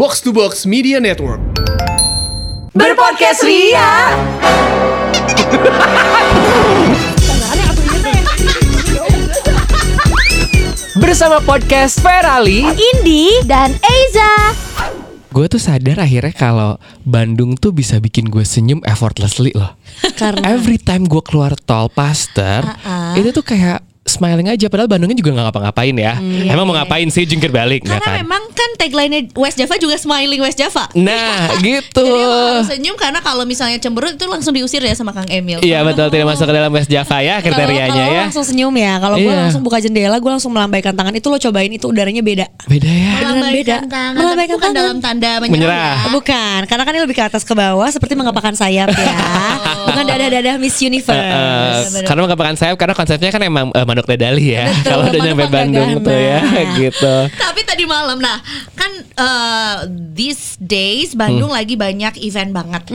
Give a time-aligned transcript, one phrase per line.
[0.00, 1.44] Box to Box Media Network.
[2.72, 4.16] Berpodcast Ria.
[10.96, 14.56] Bersama podcast Ferali Indi dan Eiza.
[15.36, 19.76] Gue tuh sadar akhirnya kalau Bandung tuh bisa bikin gue senyum effortlessly loh
[20.16, 22.66] Karena Every time gue keluar tol Paster
[23.14, 27.24] Itu tuh kayak smiling aja Padahal Bandungnya juga gak ngapa-ngapain ya Emang mau ngapain sih
[27.24, 28.20] jungkir balik Karena nggak kan?
[28.20, 30.88] memang kan tagline West Java juga smiling West Java.
[30.92, 35.26] Nah gitu Jadi harus senyum karena kalau misalnya cemberut itu langsung diusir ya sama Kang
[35.26, 35.60] Emil.
[35.60, 38.74] Iya betul tidak masuk ke dalam West Java ya kriterianya kalau lo ya langsung senyum
[38.74, 38.94] ya.
[38.96, 39.40] Kalau gue Iya.
[39.40, 41.12] langsung buka jendela, gue langsung melambaikan tangan.
[41.12, 42.46] Itu lo cobain itu udaranya beda.
[42.64, 43.76] Beda ya Beneran beda.
[43.76, 44.80] Melambaikan tangan, Melambaikan tapi bukan tangan.
[44.80, 45.50] dalam tanda Menyerah.
[45.50, 45.94] menyerah.
[45.96, 46.08] ya.
[46.10, 49.14] Bukan, karena kan ini lebih ke atas ke bawah seperti mengepakkan sayap ya.
[49.86, 51.14] Bukan dadah-dadah Miss Universe.
[51.94, 54.72] Eh, karena menggapakan sayap karena konsepnya kan emang eh, manuk dadali ya.
[54.80, 56.40] Kalau udah nyampe Bandung tuh ya
[56.80, 57.14] gitu.
[57.36, 58.40] Tapi tadi malam, nah
[58.72, 59.76] kan uh,
[60.16, 62.88] these days Bandung lagi banyak event banget,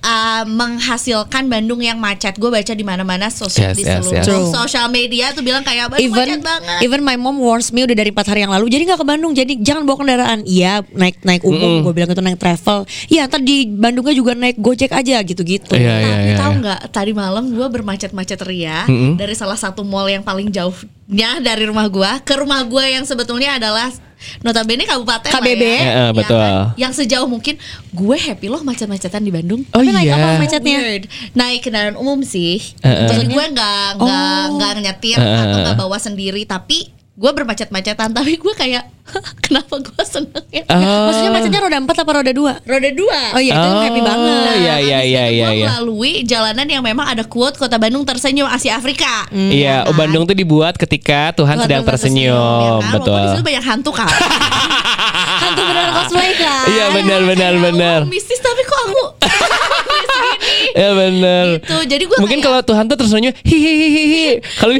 [0.00, 2.32] Uh, menghasilkan Bandung yang macet.
[2.34, 4.24] Gue baca di mana-mana sosial Yes, di yes, seluruh yes.
[4.24, 4.48] True.
[4.48, 6.78] sosial media tuh bilang kayak Bandung even macet banget.
[6.80, 9.32] even my mom warns me udah dari empat hari yang lalu jadi nggak ke Bandung
[9.32, 13.40] jadi jangan bawa kendaraan iya naik naik umum gue bilang itu naik travel iya ntar
[13.40, 16.36] di Bandungnya juga naik gojek aja gitu gitu Iya iya Tapi iya.
[16.38, 16.60] tahu iya.
[16.64, 21.86] nggak tadi malam gue bermacet-macet ria dari salah satu mall yang paling jauhnya dari rumah
[21.86, 23.92] gue ke rumah gue yang sebetulnya adalah
[24.44, 25.62] notabene kabupaten lah KBB.
[25.64, 25.80] ya.
[25.80, 26.38] Ya betul.
[26.38, 26.76] kan?
[26.76, 27.54] Yang sejauh mungkin
[27.90, 29.64] gue happy loh macet-macetan di Bandung.
[29.72, 30.16] Oh Tapi naik iya.
[30.16, 31.04] apa macetnya Weird.
[31.34, 32.60] Naik kendaraan umum sih.
[32.84, 33.08] Eh.
[33.08, 38.54] Jadi gue nggak nggak nggak nyetir atau nggak bawa sendiri tapi gue bermacet-macetan tapi gue
[38.56, 38.88] kayak
[39.42, 41.10] kenapa gue seneng ya Oh.
[41.10, 44.54] maksudnya macetnya roda empat apa roda dua roda dua oh iya itu Oh, happy banget
[44.56, 45.66] iya, iya, iya, iya, gue iya.
[45.68, 49.26] melalui jalanan yang memang ada quote kota Bandung tersenyum Asia Afrika.
[49.30, 52.92] Iya, oh, Bandung tuh dibuat ketika Tuhan, Tuhan sedang Tuhan tersenyum, ya kan?
[52.94, 53.10] betul.
[53.10, 54.08] Walaupun di situ banyak hantu kan.
[55.42, 57.98] hantu beneran cosplay kan Iya benar benar benar.
[58.06, 59.04] "Wah, mistis tapi kok aku.
[60.72, 61.46] Ya benar.
[61.56, 61.76] Gitu.
[61.86, 64.28] Jadi gue Mungkin kayak- kalau Tuhan tuh tersenyum hihihihi.
[64.56, 64.72] Kalau.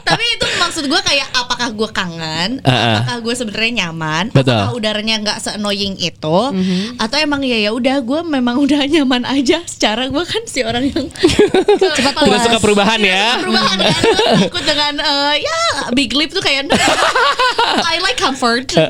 [0.00, 2.96] Tapi itu maksud gue kayak apakah gue kangen, Ah, ah.
[2.98, 4.56] apakah gue sebenarnya nyaman, Betul.
[4.56, 6.38] apakah udaranya nggak se-annoying itu,
[6.96, 9.60] atau emang ya ya udah gue memang udah nyaman aja.
[9.64, 11.06] Secara gue kan si orang yang
[11.96, 13.36] cepat Tidak suka perubahan ya.
[13.38, 15.58] perubahan kan Gue takut dengan eh, ya
[15.92, 16.68] big lip tuh kayak
[17.88, 18.80] I like comfort gitu.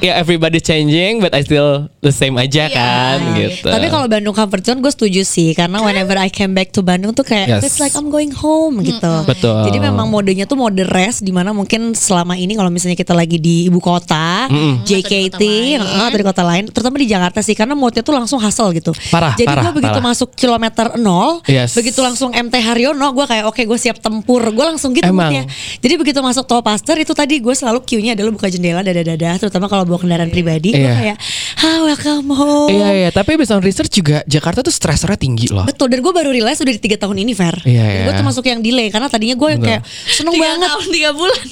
[0.00, 3.18] Ya everybody changing but I still the same aja Iya, kan.
[3.34, 3.66] Gitu.
[3.66, 7.12] Tapi kalau Bandung comfort zone gue setuju sih karena whenever I came back to Bandung
[7.12, 7.62] tuh kayak Yes.
[7.64, 9.12] it's like I'm going home gitu.
[9.24, 9.64] Betul.
[9.64, 13.36] Jadi memang modenya tuh mode rest di mana mungkin selama ini kalau misalnya kita lagi
[13.36, 14.48] di ibu kota,
[14.82, 15.80] JKT, Atau di kota lain.
[15.80, 18.90] eh, atau di kota lain, terutama di Jakarta sih karena modenya tuh langsung hustle gitu.
[19.08, 20.06] Parah, Jadi gue begitu parah.
[20.06, 21.74] masuk kilometer nol, Yes.
[21.74, 25.30] begitu langsung MT Haryono, gue kayak oke gue siap tempur, gue langsung gitu Emang.
[25.30, 25.44] moodnya.
[25.78, 29.66] Jadi begitu masuk tol Paster itu tadi gue selalu cue-nya adalah buka jendela dada-dada, terutama
[29.66, 30.94] kalau bawa kendaraan pribadi, gue Iya.
[30.94, 31.16] kayak,
[31.60, 32.70] ah welcome home.
[32.70, 35.62] Iya iya, tapi based on research juga Jakarta tuh stressornya tinggi loh.
[35.62, 37.54] Betul dan gue baru realize udah di tiga tahun ini Fer.
[37.62, 38.18] Iya, Jadi Gue iya.
[38.18, 40.68] termasuk yang delay karena tadinya gue yang kayak seneng Tiga banget.
[40.68, 41.42] tahun tiga bulan.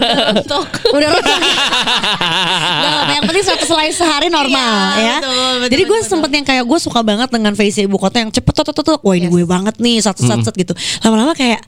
[0.00, 0.66] Udah rontok.
[0.90, 1.38] Udah rontok.
[2.80, 5.16] Gak apa yang penting satu selai sehari normal Iya, ya.
[5.18, 8.16] betul, betul, Jadi gue betul, sempet yang kayak gue suka banget dengan face ibu kota
[8.18, 8.96] yang cepet tuh tuh tuh.
[9.02, 10.72] Wah ini gue banget nih satu satu satu gitu.
[11.02, 11.60] Lama-lama kayak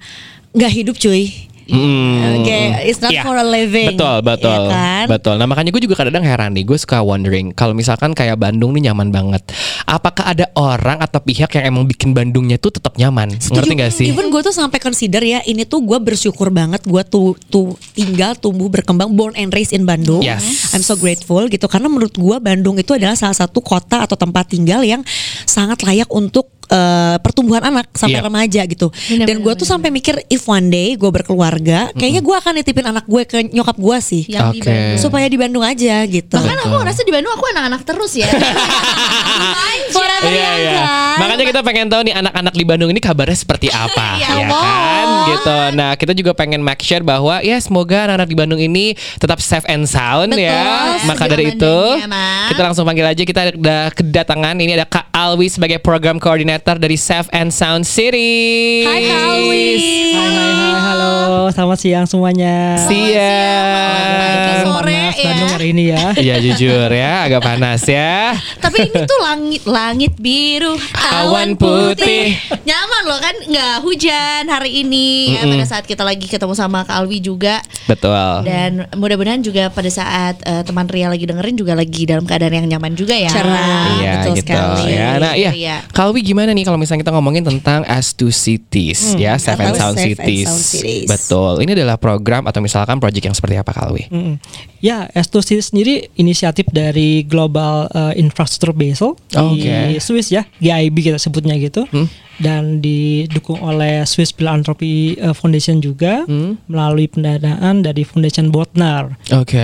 [0.53, 1.51] nggak hidup cuy.
[1.73, 2.45] Hmm.
[2.45, 3.25] Oke, it's not Iya.
[3.25, 3.97] for a living.
[3.97, 4.61] Betul, betul.
[4.69, 5.05] Iya kan?
[5.09, 5.35] Betul.
[5.41, 8.93] Nah, makanya gue juga kadang-kadang heran nih, gue suka wondering kalau misalkan kayak Bandung nih
[8.93, 9.41] nyaman banget.
[9.89, 13.41] Apakah ada orang atau pihak yang emang bikin Bandungnya tuh tetap nyaman?
[13.41, 14.13] Ngerti gak sih?
[14.13, 18.37] Even gue tuh sampai consider ya ini tuh gue bersyukur banget gue tuh tuh tinggal
[18.37, 20.21] tumbuh berkembang born and raised in Bandung.
[20.21, 20.77] Yes.
[20.77, 24.53] I'm so grateful gitu karena menurut gue Bandung itu adalah salah satu kota atau tempat
[24.53, 25.01] tinggal yang
[25.49, 28.25] sangat layak untuk eh, pertumbuhan anak sampai Yep.
[28.25, 28.87] remaja gitu.
[28.89, 32.87] Bener, Dan gue tuh sampai mikir if one day gue berkeluarga, kayaknya gue akan nitipin
[32.87, 34.23] anak gue ke nyokap gue sih.
[34.25, 34.71] Yang di Oke.
[34.71, 34.99] Bandung.
[34.99, 36.33] Supaya di Bandung aja gitu.
[36.33, 38.29] Bahkan aku ngerasa di Bandung aku anak-anak terus ya.
[39.93, 40.73] Forever Iya young iya.
[40.75, 41.17] kan?
[41.19, 45.07] Makanya kita pengen tahu nih anak-anak di Bandung ini kabarnya seperti apa, Ya ya kan?
[45.29, 45.57] Gitu.
[45.75, 48.85] Nah, kita juga pengen make sure bahwa ya semoga anak-anak di Bandung ini
[49.19, 50.97] tetap safe and sound Betul, ya.
[51.05, 51.77] Maka dari itu
[52.07, 52.55] Mak.
[52.55, 56.95] kita langsung panggil aja kita udah kedatangan ini ada Kak Alwi sebagai program koordinator dari
[56.95, 58.87] Safe and Sound City.
[58.87, 59.67] Hai Kak Alwi.
[60.15, 61.15] Hai, hai, hai, halo,
[61.51, 62.79] selamat siang semuanya.
[62.87, 64.23] Siang.
[64.23, 65.27] Pagi, sore Panas, ya.
[65.27, 66.05] Bandung hari ini ya.
[66.23, 68.39] Iya jujur ya, agak panas ya.
[68.63, 72.39] Tapi ini tuh langit langit biru, Awan putih.
[72.63, 76.95] Nyaman loh kan nggak hujan hari ini ya, pada saat kita lagi ketemu sama Kak
[76.95, 77.59] Alwi juga.
[77.85, 78.47] Betul.
[78.47, 82.79] Dan mudah-mudahan juga pada saat eh, teman Ria lagi dengerin juga lagi dalam keadaan yang
[82.79, 83.29] nyaman juga ya.
[83.29, 83.99] Cerah.
[83.99, 84.85] Iya betul gitu sekali.
[84.95, 85.09] ya.
[85.19, 85.77] Nah iya, Iya.
[85.91, 90.47] Kalwi gimana nih kalau misalnya kita ngomongin tentang S2 Cities ya, Seven Sound Cities.
[90.47, 91.09] Sound Cities.
[91.09, 91.61] Betul.
[91.61, 94.07] Ini adalah program atau misalkan project yang seperti apa Kalwi?
[94.09, 94.37] Mm-mm.
[94.79, 99.63] Ya, S2C sendiri inisiatif dari Global uh, Infrastructure Basel Oke.
[99.63, 101.87] di Swiss ya, GIB kita sebutnya gitu.
[101.89, 102.11] Hmm.
[102.37, 106.59] Dan didukung oleh Swiss Philanthropy uh, Foundation juga Hmm.
[106.67, 109.15] melalui pendanaan dari Foundation Botnar.
[109.31, 109.63] Oke.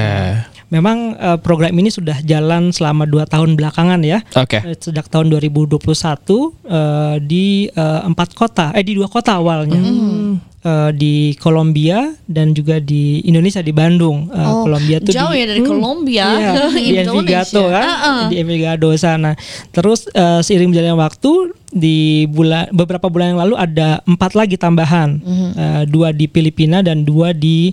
[0.69, 4.21] Memang uh, program ini sudah jalan selama dua tahun belakangan ya.
[4.37, 4.61] Oke.
[4.61, 9.81] Eh, Sejak tahun 2021 eh, di eh, empat kota, eh di dua kota awalnya.
[10.59, 14.29] Eh, di Kolombia dan juga di Indonesia di Bandung.
[14.29, 16.91] Eh, Oh, Kolombia tuh jauh di, ya dari Kolombia Iya, ke di.
[17.01, 18.21] Envigado kan, Uh-uh.
[18.29, 19.33] di Envigado sana.
[19.73, 21.33] Terus eh, seiring berjalannya waktu
[21.69, 21.99] di
[22.29, 25.49] bulan beberapa bulan yang lalu ada empat lagi tambahan, Mhm.
[25.57, 27.73] Eh, dua di Filipina dan dua di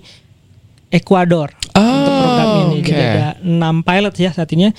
[0.88, 1.52] Ekuador
[2.80, 2.88] oke.
[2.88, 4.72] Jadi ada enam pilot ya saat ini.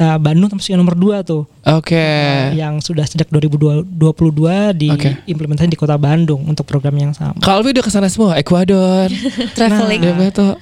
[0.00, 2.00] Nah, Bandung termasuk yang nomor dua tuh Oke.
[2.56, 4.00] yang sudah sejak 2022
[4.96, 5.12] Oke.
[5.28, 7.36] diimplementasi di kota Bandung untuk program yang sama.
[7.36, 9.12] Kalwi udah ke sana semua, Ekuador.
[9.60, 10.00] Traveling.
[10.16, 10.56] Betul.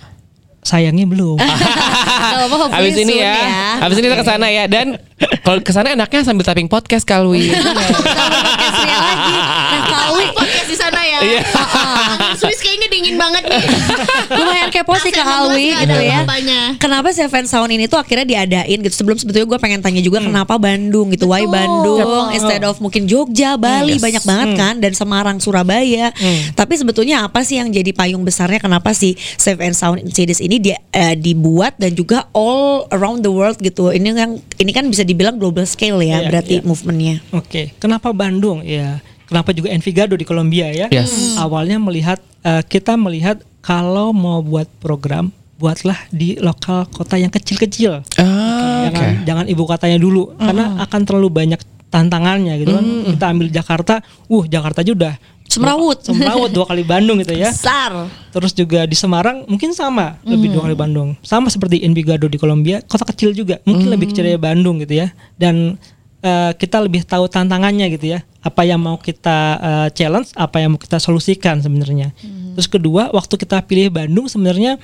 [0.68, 1.40] Sayangnya belum.
[2.76, 4.68] Habis ini ya, habis ini kita ke sana ya.
[4.68, 5.00] Dan
[5.42, 7.48] kalau ke sana enaknya sambil tapping podcast Kalwi.
[7.48, 9.34] Ria lagi.
[9.34, 11.18] Nah, Kalwi podcast di sana ya.
[11.24, 11.40] Iya.
[12.28, 13.64] Angin Swiss kayaknya dingin banget nih.
[14.38, 16.20] lumayan kepo sih Kak Alwi Nggak gitu ya.
[16.78, 20.60] Kenapa Seven Sound ini tuh akhirnya diadain gitu Sebelum sebetulnya gue pengen tanya juga Kenapa
[20.60, 21.48] Bandung gitu Why.
[21.48, 23.98] Bandung Instead of mungkin Jogja, Bali.
[23.98, 26.12] Banyak banget kan Dan Semarang, Surabaya
[26.54, 30.78] Tapi sebetulnya apa sih yang jadi payung besarnya Kenapa sih Seven Sound Cities ini dia,
[30.92, 35.38] eh, dibuat Dan juga all around the world gitu Ini yang ini kan bisa dibilang
[35.38, 36.66] global scale ya Iya, Berarti iya.
[36.66, 38.62] movementnya Oke, kenapa Bandung?
[38.62, 40.86] Ya, kenapa juga Envigado di Kolombia ya?
[40.90, 41.38] Yes.
[41.38, 45.28] Awalnya melihat eh, kita melihat kalau mau buat program,
[45.58, 48.06] buatlah di lokal kota yang kecil-kecil.
[48.16, 48.88] Ah.
[48.88, 51.60] Jangan jangan ibu kotanya dulu karena akan terlalu banyak
[51.92, 52.86] tantangannya gitu kan.
[53.12, 53.94] Kita ambil Jakarta,
[54.30, 55.14] uh Jakarta aja udah
[55.48, 57.48] Semrawut semrawut dua kali Bandung gitu ya.
[57.48, 61.16] Besar Terus juga di Semarang mungkin sama, lebih dua kali Bandung.
[61.24, 65.08] Sama seperti Envigado di Kolombia, kota kecil juga, mungkin lebih kecil dari Bandung gitu ya.
[65.40, 65.80] Dan
[66.20, 68.20] eh, kita lebih tahu tantangannya gitu ya.
[68.44, 72.12] Apa yang mau kita eh, challenge, apa yang mau kita solusikan sebenarnya.
[72.54, 74.76] Terus kedua, waktu kita pilih Bandung sebenarnya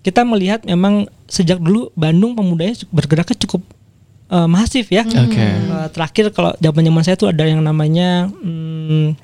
[0.00, 3.62] kita melihat memang sejak dulu Bandung pemudanya bergeraknya cukup
[4.28, 5.02] eh, masif ya.
[5.02, 5.40] Oke.
[5.40, 9.16] Eh, terakhir kalau zaman-zaman saya tuh ada yang namanya hmm,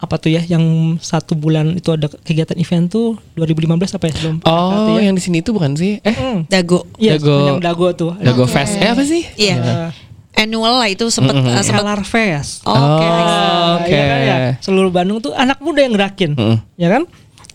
[0.00, 0.64] apa tuh ya yang
[0.96, 5.38] satu bulan itu ada kegiatan event tuh 2015 apa ya belum Oh, yang di sini
[5.38, 6.00] itu bukan sih?
[6.00, 6.38] Eh, Hmm.
[6.46, 8.16] Dago Iya, Dago- yang Dago tuh.
[8.16, 8.74] Dago Fest.
[8.74, 9.28] Eh apa sih?
[9.36, 9.92] Iya Eh,
[10.40, 12.64] Annual lah itu sempet eh, sempet Kelar Fest.
[12.64, 13.92] Oke Oh, Nah, oke.
[13.92, 14.36] ya kan ya.
[14.58, 16.56] Seluruh Bandung tuh anak muda yang gerakin, Mm-mm.
[16.74, 17.04] ya kan?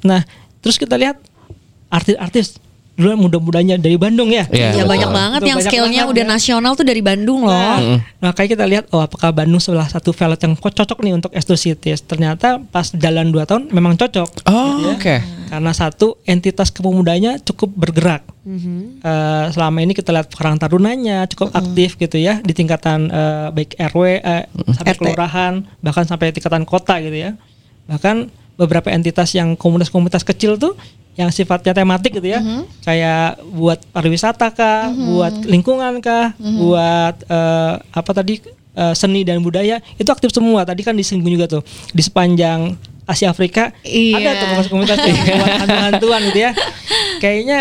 [0.02, 0.22] Nah,
[0.62, 1.18] terus kita lihat
[1.88, 2.62] artis-artis
[2.96, 4.48] dulu muda-mudanya dari Bandung ya.
[4.48, 6.32] Iya, Ya banyak banget yang banget udah ya.
[6.32, 7.52] nasional tuh dari Bandung loh.
[7.52, 11.14] Nah, nah, kayak kita lihat oh apakah Bandung salah satu valet yang kok cocok nih
[11.14, 12.00] untuk S2 Cities.
[12.02, 14.48] Ternyata pas jalan 2 tahun memang cocok.
[14.48, 14.96] Oh, Ya.
[14.96, 15.16] oke.
[15.46, 18.24] Karena satu entitas kepemudanya cukup bergerak.
[18.42, 19.04] Mhm.
[19.04, 23.76] Eh, selama ini kita lihat Karang Tarunanya cukup aktif gitu ya di tingkatan eh, baik
[23.92, 25.00] RW eh, sampai RT.
[25.04, 27.36] kelurahan bahkan sampai tingkatan kota gitu ya.
[27.86, 30.80] Bahkan beberapa entitas yang komunitas-komunitas kecil tuh
[31.16, 32.44] yang sifatnya tematik gitu ya.
[32.82, 39.80] Kayak buat pariwisata kah, buat lingkungan kah, buat eh, apa tadi eh, seni dan budaya
[39.96, 40.64] itu aktif semua.
[40.64, 42.76] Tadi kan disinggung juga tuh di sepanjang
[43.06, 44.18] Asia Afrika Iya.
[44.18, 46.52] ada tuh komunitas-komunitas yang buat hantu-hantuan gitu ya.
[47.18, 47.60] Kayaknya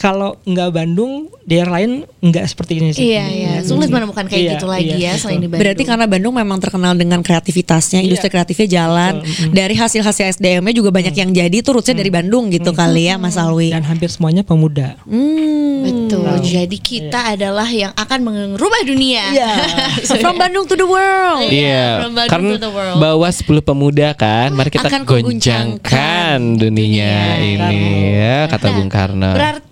[0.00, 3.12] kalau nggak Bandung, daerah lain nggak seperti ini sih.
[3.12, 5.60] Iya iya, sulit menemukan kayak Iya, gitu lagi iya, ya selain di Bandung.
[5.60, 8.34] Berarti karena Bandung memang terkenal dengan kreativitasnya, industri Iya.
[8.40, 9.20] kreatifnya jalan.
[9.52, 13.36] Dari hasil-hasil SDM-nya juga banyak yang jadi tuh rootsnya dari Bandung gitu kali ya Mas
[13.36, 13.76] Alwi.
[13.76, 14.96] Dan hampir semuanya pemuda.
[15.04, 15.84] Hmm.
[15.84, 16.32] Betul.
[16.44, 18.18] Jadi kita adalah yang akan
[18.56, 19.36] merubah dunia.
[19.36, 19.52] Iya.
[20.24, 21.44] From Bandung to the world.
[21.44, 22.96] Iya, from Bandung karena to the world.
[22.96, 27.80] bawa 10 pemuda kan, mari kita Akan goncangkan dunia ini
[28.16, 29.32] ya, kata Nah, Bung Karno.
[29.32, 29.69] Berarti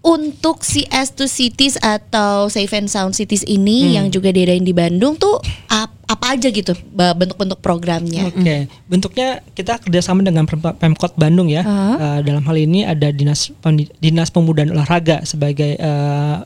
[0.00, 5.12] untuk si S2 Cities atau Safe and Sound Cities ini yang juga diadain di Bandung
[5.14, 5.36] tuh
[5.68, 8.24] ap- apa aja gitu bentuk-bentuk programnya.
[8.26, 11.60] Oke, bentuknya kita kerjasama dengan Pem- Pemkot Bandung ya.
[11.96, 13.52] Eh, dalam hal ini ada dinas
[13.96, 16.36] dinas pemuda dan olahraga sebagai eh,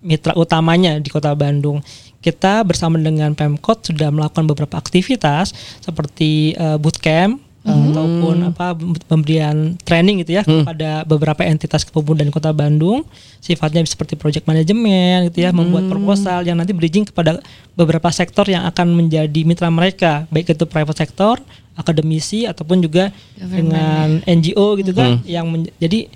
[0.00, 1.80] mitra utamanya di kota Bandung.
[2.18, 8.76] Kita bersama dengan Pemkot sudah melakukan beberapa aktivitas seperti eh, bootcamp ataupun apa
[9.08, 13.08] pemberian training gitu ya kepada beberapa entitas kepemudaan Kota Bandung.
[13.40, 17.40] Sifatnya seperti project management gitu ya membuat proposal yang nanti bridging kepada
[17.72, 20.28] beberapa sektor yang akan menjadi mitra mereka.
[20.28, 21.40] Baik itu private sector
[21.74, 26.06] akademisi ataupun juga dengan NGO gitu kan yang men- jadi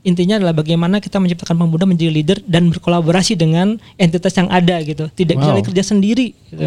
[0.00, 5.08] intinya adalah bagaimana kita menciptakan pemuda menjadi leader dan berkolaborasi dengan entitas yang ada gitu.
[5.08, 5.56] Tidak bisa Wow.
[5.56, 6.62] lagi kerja sendiri gitu.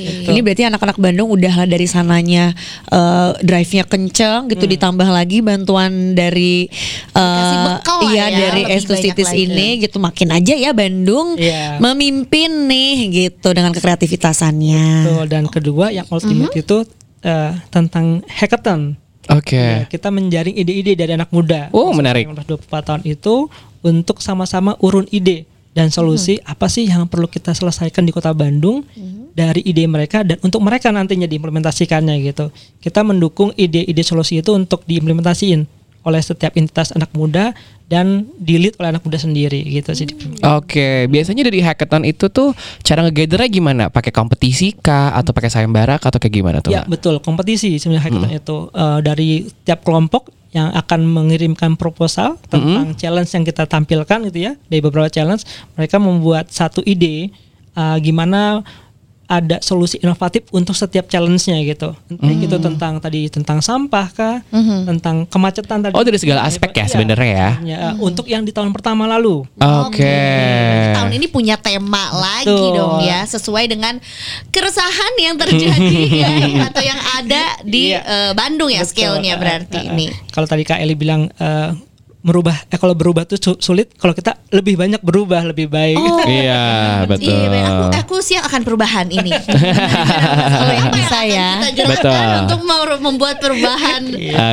[0.00, 2.52] Ini berarti anak-anak Bandung udah dari sananya
[2.86, 6.66] eh, drive-nya kenceng gitu ditambah lagi bantuan dari
[7.10, 9.50] eh, lah iya ya, dari Estusitis banyak lagi.
[9.50, 11.78] ini gitu makin aja ya Bandung Iya.
[11.78, 14.86] memimpin nih gitu dengan kreativitasannya.
[15.06, 15.26] Betul.
[15.26, 16.62] dan kedua yang ultimate Mhm.
[16.62, 16.76] itu
[17.20, 18.96] eh, tentang hackathon
[19.28, 19.54] Oke.
[19.54, 21.70] Ya, kita menjaring ide-ide dari anak muda.
[21.70, 22.26] Oh, menarik.
[22.26, 23.46] 24 tahun itu
[23.80, 28.82] untuk sama-sama urun ide dan solusi apa sih yang perlu kita selesaikan di Kota Bandung
[29.30, 32.50] dari ide mereka dan untuk mereka nantinya diimplementasikannya gitu.
[32.82, 37.52] Kita mendukung ide-ide solusi itu untuk diimplementasiin oleh setiap entitas anak muda
[37.90, 40.08] dan di-lead oleh anak muda sendiri gitu sih.
[40.40, 43.84] Oke, biasanya dari hackathon itu tuh cara ngegathernya gimana?
[43.92, 46.72] Pakai kompetisi kah atau pakai sayembara atau kayak gimana tuh?
[46.72, 49.28] Ya betul kompetisi sebenarnya hackathon itu Eh, dari
[49.66, 55.06] tiap kelompok yang akan mengirimkan proposal tentang challenge yang kita tampilkan gitu ya dari beberapa
[55.06, 55.46] challenge
[55.78, 57.30] mereka membuat satu ide
[57.78, 58.66] eh, gimana
[59.30, 61.94] ada solusi inovatif untuk setiap challenge-nya gitu.
[62.10, 64.36] Entah gitu tentang tadi tentang sampah kah,
[64.84, 65.94] tentang kemacetan tadi.
[65.94, 66.90] Oh, dari segala aspek ya Iya.
[66.90, 67.50] sebenarnya ya.
[67.62, 69.46] Ya, eh, untuk yang di tahun pertama lalu.
[69.54, 70.18] Oke.
[70.92, 72.74] Tahun ini punya tema lagi Betul.
[72.74, 74.02] dong ya, sesuai dengan
[74.48, 76.30] keresahan yang terjadi ya,
[76.66, 78.02] atau yang ada di Iya.
[78.02, 78.90] eh, Bandung ya Betul.
[78.90, 79.92] scale-nya Eh, berarti eh, eh.
[79.94, 80.06] ini.
[80.28, 81.70] Kalau tadi Kak Eli bilang eh,
[82.20, 85.96] merubah eh kalau berubah tuh su- sulit, kalau kita lebih banyak berubah lebih baik.
[85.96, 86.20] Oh.
[86.30, 86.62] Iya,
[87.08, 87.32] betul.
[87.32, 89.32] Iya, aku aku siap akan perubahan ini.
[90.60, 91.50] Kalau yang bisa ya.
[91.74, 92.26] Betul.
[92.46, 94.02] untuk mau- membuat perubahan.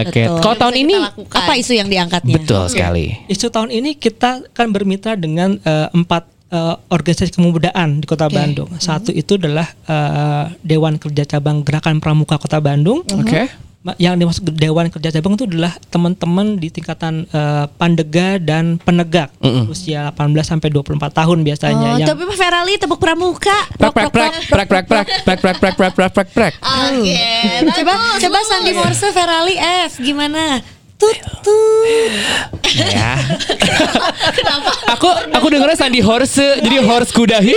[0.08, 0.26] Oke.
[0.26, 0.42] Betul.
[0.42, 0.96] Kalau tahun ini.
[1.32, 2.36] Apa isu yang diangkatnya?
[2.40, 3.14] betul sekali.
[3.28, 8.68] Isu tahun ini kita kan bermitra dengan eh, empat eh, organisasi kemudaan di Kota Bandung.
[8.78, 13.04] Satu itu adalah eh, Dewan Kerja Cabang Gerakan Pramuka Kota Bandung.
[13.06, 13.48] Oke.
[13.80, 19.32] Ma- Yang dimaksud Dewan Kerja Cabang itu adalah teman-teman di tingkatan eh, pandega dan penegak
[19.66, 23.56] usia 18 sampai 24 tahun biasanya Oh, yang tapi Pak Ferali tepuk pramuka.
[23.74, 26.54] Prak prak prak prak prak prak prak prak prak prak prak prak prak.
[26.58, 27.16] Oke.
[27.74, 28.40] Coba coba.
[28.44, 30.60] Sandi Morse Ferali F gimana?
[30.98, 32.12] Tut tut.
[32.74, 33.22] Ya.
[34.90, 37.38] Aku aku dengernya Sandi Horse jadi horse kuda.
[37.38, 37.54] Hi.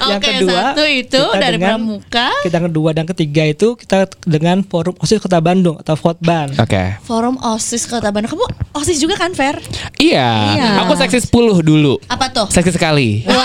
[0.00, 2.28] yang Oke, kedua satu itu kita dari dengan- pramuka.
[2.40, 6.54] kita yang kedua dan ketiga itu kita dengan Forum OSIS Kota Bandung atau Fotban.
[6.54, 6.96] Oke.
[7.02, 8.30] Forum OSIS Kota Bandung.
[8.30, 9.58] Kamu OSIS juga kan, Fer?
[9.98, 10.54] Iya.
[10.54, 10.68] Iya.
[10.86, 11.98] Aku seksi 10 dulu.
[12.06, 12.46] Apa tuh?
[12.48, 13.26] Seksi sekali.
[13.26, 13.36] Wow.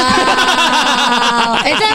[1.63, 1.87] Eza,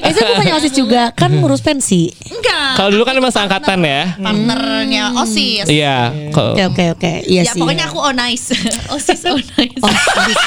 [0.00, 2.08] Eza bukannya osis juga kan ngurus pensi.
[2.30, 2.76] Enggak.
[2.76, 4.02] Kalau dulu kan emang seangkatan ya.
[4.16, 5.66] partnernya OSIS.
[5.66, 6.10] Iya.
[6.30, 7.12] Oke oke oke.
[7.24, 7.60] Iya Ya sih.
[7.60, 8.46] pokoknya aku ONICE.
[8.94, 9.80] OSIS ONICE.
[9.80, 10.38] Osis.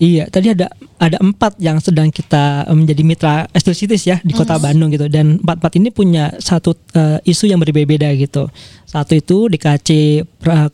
[0.00, 4.56] Iya, tadi ada ada empat yang sedang kita eh, menjadi mitra eksklusifis ya di Kota
[4.56, 8.48] Bandung gitu dan empat empat ini punya satu eh, isu yang berbeda-beda gitu.
[8.90, 10.18] Satu itu DKC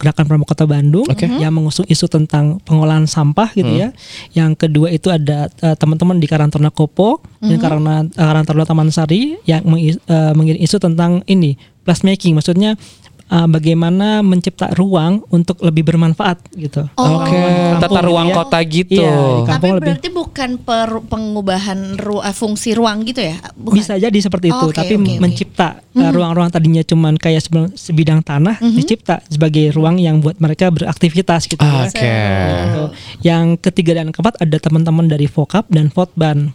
[0.00, 1.04] Gerakan Pramuka Kota Bandung
[1.36, 3.92] yang mengusung isu tentang pengolahan sampah gitu ya.
[4.32, 7.46] Yang kedua itu ada eh, teman-teman di Karang karena Kopo mm-hmm.
[7.46, 7.62] dan mhm.
[7.62, 11.54] karena eh, karena terlalu Taman Sari yang meng, uh, eh, mengirim isu tentang ini
[11.86, 12.74] plus making maksudnya
[13.26, 16.86] eh, bagaimana mencipta ruang untuk lebih bermanfaat gitu.
[16.94, 17.20] Oh.
[17.20, 18.34] Oke, Kampung tata ruang ya.
[18.34, 18.98] kota gitu.
[18.98, 23.36] Iya, Tapi kampung lebih berarti bukan per- pengubahan ru- eh, fungsi ruang gitu ya?
[23.54, 23.74] Bukan.
[23.76, 25.18] bisa jadi seperti itu, Oke, tapi oke, oke.
[25.18, 27.42] mencipta uh, ruang-ruang tadinya cuman kayak
[27.74, 31.86] sebidang tanah dicipta sebagai ruang yang buat mereka beraktivitas gitu ya.
[31.86, 32.00] Oke.
[32.00, 32.82] Gitu.
[33.22, 36.54] Yang ketiga dan keempat ada teman-teman dari Vokap dan Fotban.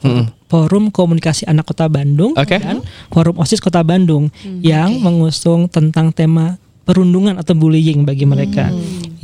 [0.51, 2.59] Forum Komunikasi Anak Kota Bandung Oke.
[2.59, 4.27] dan Forum OSIS Kota Bandung
[4.59, 8.67] yang mengusung tentang tema perundungan atau bullying bagi mereka.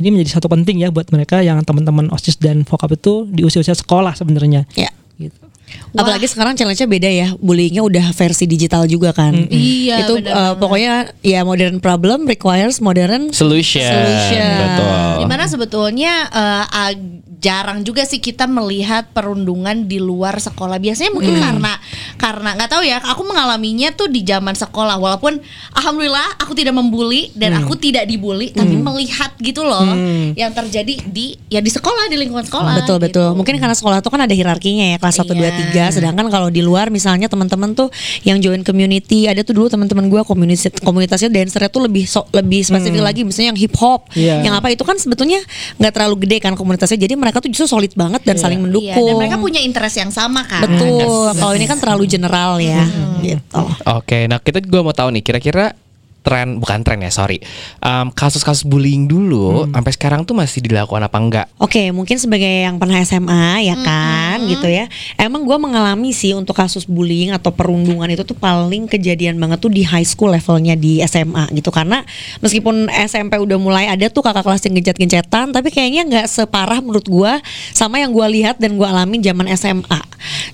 [0.00, 3.76] Ini menjadi satu penting ya buat mereka yang teman-teman OSIS dan Vokap itu di usia-usia
[3.76, 4.64] sekolah sebenarnya.
[4.72, 4.88] Ya.
[5.20, 5.47] Gitu.
[5.96, 7.28] Apalagi sekarang challenge-nya beda ya.
[7.40, 9.32] Bullyingnya udah versi digital juga kan.
[9.48, 13.82] Iya, Itu uh, pokoknya ya modern problem requires modern Solution.
[13.82, 14.56] Solution.
[14.60, 15.24] Betul.
[15.24, 20.76] Di mana sebetulnya eh, ag- jarang juga sih kita melihat perundungan di luar sekolah.
[20.82, 21.78] Biasanya mungkin karena
[22.18, 22.98] karena nggak tahu ya.
[23.00, 24.98] Aku mengalaminya tuh di zaman sekolah.
[24.98, 25.38] Walaupun
[25.72, 29.86] alhamdulillah aku tidak membuli dan aku tidak dibully, tapi melihat gitu loh
[30.34, 32.82] yang terjadi di ya di sekolah di lingkungan sekolah.
[32.82, 33.06] Betul gitu.
[33.06, 33.28] betul.
[33.38, 35.54] Mungkin karena sekolah tuh kan ada hierarkinya ya kelas 1 Iya.
[35.86, 35.94] 2 3.
[35.94, 37.88] Sedangkan kalau di luar misalnya teman-teman tuh
[38.22, 42.66] yang join community, ada tuh dulu teman-teman gua komunitas komunitasnya dancernya tuh lebih so- lebih
[42.66, 44.10] spesifik lagi misalnya yang hip hop.
[44.18, 44.42] Iya.
[44.42, 45.38] Yang apa itu kan sebetulnya
[45.78, 46.98] nggak terlalu gede kan komunitasnya.
[46.98, 49.06] Jadi mereka tuh justru solid banget dan saling Iya, mendukung.
[49.06, 50.66] dan mereka punya interest yang sama kan.
[50.66, 51.30] Betul.
[51.36, 52.82] Kalau ini kan terlalu general ya
[53.20, 53.62] gitu.
[53.84, 55.76] Oke, nah kita juga mau tahu nih kira-kira
[56.22, 57.38] tren bukan tren ya sorry
[57.78, 61.46] Em, kasus-kasus bullying dulu sampai sekarang tuh masih dilakukan apa enggak?
[61.62, 64.90] Oke, mungkin sebagai yang pernah SMA ya kan, gitu ya.
[65.14, 69.70] Emang gue mengalami sih untuk kasus bullying atau perundungan itu tuh paling kejadian banget tuh
[69.70, 71.70] di high school levelnya di SMA gitu.
[71.70, 72.02] Karena
[72.42, 77.06] meskipun SMP udah mulai ada tuh kakak kelas yang gencet-gencetan, tapi kayaknya nggak separah menurut
[77.06, 77.32] gue
[77.70, 80.02] sama yang gue lihat dan gue alamin zaman SMA.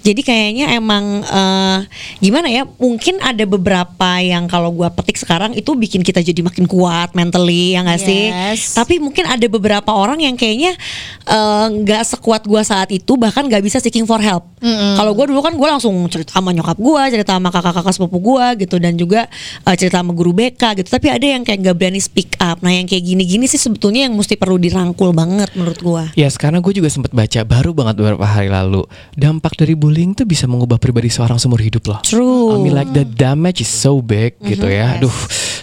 [0.04, 1.78] Jadi kayaknya emang eh,
[2.20, 2.68] gimana ya?
[2.76, 7.78] Mungkin ada beberapa yang kalau gue petik sekarang itu bikin kita jadi makin kuat mentally
[7.78, 8.30] ya nggak sih?
[8.30, 8.74] Yes.
[8.74, 10.74] Tapi mungkin ada beberapa orang yang kayaknya
[11.26, 14.46] eh, nggak sekuat gua saat itu bahkan nggak bisa seeking for help.
[14.64, 18.56] Kalau gua dulu kan gua langsung cerita sama nyokap gua, cerita sama kakak-kakak sepupu gua
[18.56, 19.28] gitu dan juga
[19.64, 20.88] eh, cerita sama guru BK gitu.
[20.88, 22.60] Tapi ada yang kayak nggak berani speak up.
[22.64, 26.04] Nah yang kayak gini-gini sih sebetulnya yang mesti perlu dirangkul banget menurut gua.
[26.18, 30.24] Ya sekarang gue juga sempat baca baru banget beberapa hari lalu dampak dari bullying tuh
[30.24, 32.00] bisa mengubah pribadi seorang seumur hidup loh.
[32.00, 32.56] True.
[32.56, 34.96] I mean like the damage is so big gitu ya.
[34.96, 35.12] Aduh,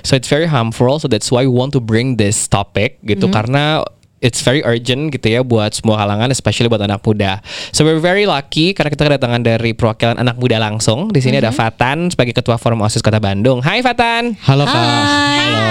[0.03, 1.00] so it's very harmful.
[1.00, 3.86] So that's why we want to bring this topic gitu karena
[4.22, 7.41] it's very urgent gitu ya buat semua kalangan, especially buat anak muda.
[7.74, 11.10] So we're very lucky karena kita kedatangan dari perwakilan anak muda langsung.
[11.10, 13.60] Di sini ada Fatan sebagai ketua Forum OSIS Kota Bandung.
[13.65, 14.38] Hai Fatan.
[14.46, 14.77] Halo kak.
[14.77, 15.67] Halo.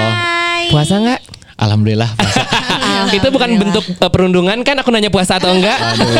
[0.74, 1.20] Puasa nggak?
[1.56, 2.42] Alhamdulillah puasa.
[3.08, 4.76] Itu bukan bentuk uh, perundungan kan?
[4.84, 5.78] Aku nanya puasa atau enggak?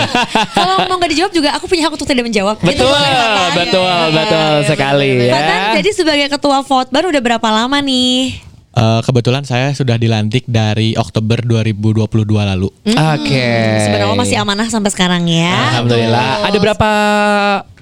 [0.57, 2.57] Kalau mau nggak dijawab juga aku punya hak untuk tidak menjawab.
[2.65, 3.53] Betul, boleh, Fatan.
[3.61, 5.73] betul, betul sekali Fatan, ya.
[5.81, 8.50] jadi sebagai ketua Fotbar udah berapa lama nih?
[8.71, 12.07] Eh, kebetulan saya sudah dilantik dari Oktober 2022
[12.55, 12.71] lalu.
[12.87, 13.51] Oke.
[13.83, 15.75] Sebenarnya masih amanah sampai sekarang ya.
[15.75, 16.47] Alhamdulillah.
[16.47, 16.91] Ada berapa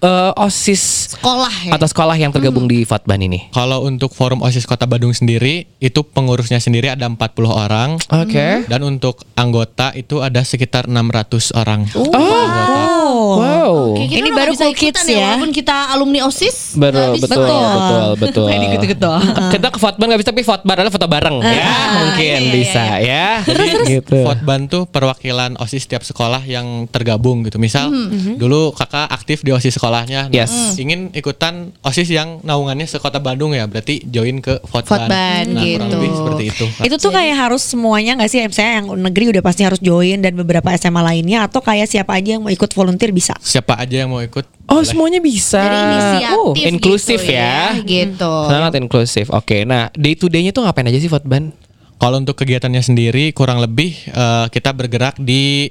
[0.00, 1.76] uh, OSIS Sekolah ya.
[1.76, 3.52] atau sekolah yang tergabung di Fatban ini?
[3.52, 7.20] Kalau untuk forum OSIS Kota Bandung sendiri, itu pengurusnya sendiri ada 40
[7.52, 8.00] orang.
[8.08, 8.64] Oke.
[8.64, 11.84] Dan untuk anggota itu ada sekitar 600 orang.
[12.00, 12.87] Oh.
[13.08, 13.72] Wow.
[13.96, 15.14] Kayak kita Ini baru cool ikutan kids ya.
[15.14, 15.26] ya.
[15.32, 16.56] Walaupun kita alumni OSIS.
[16.76, 17.26] Betul, bisa.
[17.26, 19.24] betul, betul, betul, dikit-dikit doang.
[19.52, 21.74] Kita ke Fatban nggak bisa, tapi Fatbar adalah foto bareng ya,
[22.04, 23.26] mungkin iya, iya, bisa ya.
[23.46, 23.68] Jadi
[24.00, 24.16] gitu.
[24.26, 27.56] Fotban tuh perwakilan OSIS setiap sekolah yang tergabung gitu.
[27.62, 27.88] Misal
[28.36, 30.28] dulu kakak aktif di OSIS sekolahnya.
[30.28, 30.74] Nah, Yes.
[30.78, 33.64] Ingin ikutan OSIS yang naungannya sekota Bandung ya.
[33.70, 35.06] Berarti join ke Fotban.
[35.06, 35.94] Fotban, nah, kurang gitu.
[35.98, 36.64] lebih seperti itu.
[36.90, 38.38] Itu tuh kayak harus semuanya nggak sih?
[38.42, 42.36] Misalnya yang negeri udah pasti harus join dan beberapa SMA lainnya atau kayak siapa aja
[42.36, 43.38] yang mau ikut volunteer bisa.
[43.38, 44.44] Siapa aja yang mau ikut?
[44.68, 44.88] Oh, boleh.
[44.90, 45.62] semuanya bisa.
[45.62, 47.78] Jadi inisiatif oh, inklusif gitu ya.
[47.80, 48.32] Gitu.
[48.50, 49.26] Sangat inklusif.
[49.30, 51.54] Oke, nah day to day-nya tuh ngapain aja sih Fatban?
[51.98, 55.70] Kalau untuk kegiatannya sendiri kurang lebih eh, kita bergerak di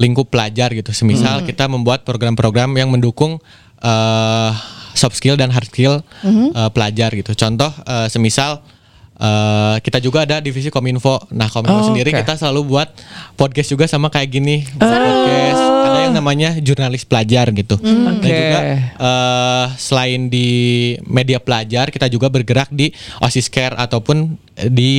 [0.00, 0.90] lingkup pelajar gitu.
[0.90, 3.38] Semisal kita membuat program-program yang mendukung
[3.82, 4.50] eh,
[4.94, 7.34] soft skill dan hard skill eh, pelajar gitu.
[7.38, 8.62] Contoh eh, semisal
[9.22, 11.22] eh, kita juga ada divisi kominfo.
[11.30, 12.20] Nah kominfo Oh, sendiri oke.
[12.20, 12.88] kita selalu buat
[13.34, 14.66] podcast juga sama kayak gini.
[14.76, 17.78] Podcast ada yang namanya jurnalis pelajar gitu.
[17.78, 18.26] Dan Oke.
[18.26, 18.60] juga
[18.98, 20.48] eh, selain di
[21.06, 24.34] media pelajar kita juga bergerak di OSIS Care ataupun
[24.68, 24.92] di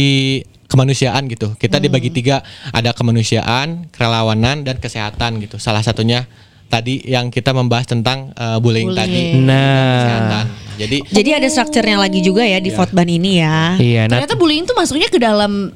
[0.68, 1.54] kemanusiaan gitu.
[1.54, 2.42] Kita dibagi tiga,
[2.74, 5.62] ada kemanusiaan, kerelawanan dan kesehatan gitu.
[5.62, 6.26] Salah satunya
[6.66, 9.38] tadi yang kita membahas tentang eh, bullying, tadi.
[9.38, 10.33] Nah.
[10.74, 13.78] Jadi Jadi ada strukturnya lagi juga ya di Fotban ini ya.
[13.78, 15.70] Iya, nah Ternyata bullying tuh masuknya ke dalam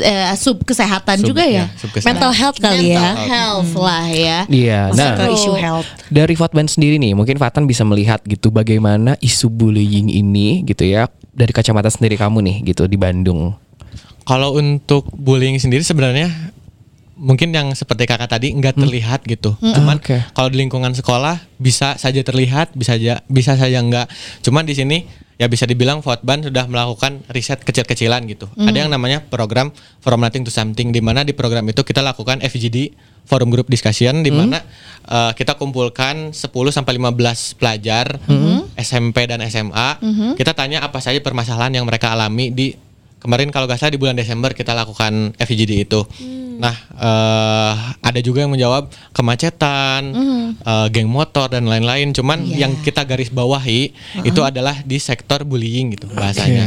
[0.00, 1.66] eh, sub kesehatan Sub- juga ya.
[1.66, 2.08] ya, sub kesehatan.
[2.14, 3.26] Mental health kali Mental ya.
[3.28, 4.38] health lah ya.
[4.46, 5.88] Iya, nah ke isu health.
[6.08, 11.10] dari Fatban sendiri nih, mungkin Fatan bisa melihat gitu bagaimana isu bullying ini gitu ya
[11.34, 13.58] dari kacamata sendiri kamu nih gitu di Bandung.
[14.24, 16.32] Kalau untuk bullying sendiri sebenarnya
[17.14, 19.54] mungkin yang seperti kakak tadi nggak terlihat gitu.
[19.58, 20.18] Cuman Oke.
[20.34, 24.10] kalau di lingkungan sekolah bisa saja terlihat, bisa saja bisa saja enggak.
[24.42, 28.46] Cuman di sini ya bisa dibilang Fotban sudah melakukan riset kecil-kecilan gitu.
[28.54, 32.38] Ada yang namanya program From Nothing to Something di mana di program itu kita lakukan
[32.42, 34.62] FGD Forum Group Discussion di mana
[35.08, 38.18] eh, kita kumpulkan 10 sampai 15 pelajar
[38.78, 39.98] SMP dan SMA.
[40.38, 42.74] Kita tanya apa saja permasalahan yang mereka alami di
[43.24, 46.04] kemarin kalau nggak salah di bulan Desember kita lakukan FGD itu.
[46.54, 50.12] Nah, eh, ada juga yang menjawab kemacetan,
[50.60, 52.12] eh, geng motor dan lain-lain.
[52.12, 53.90] Cuman yang kita garis bawahi
[54.22, 56.64] itu adalah di sektor bullying gitu bahasanya.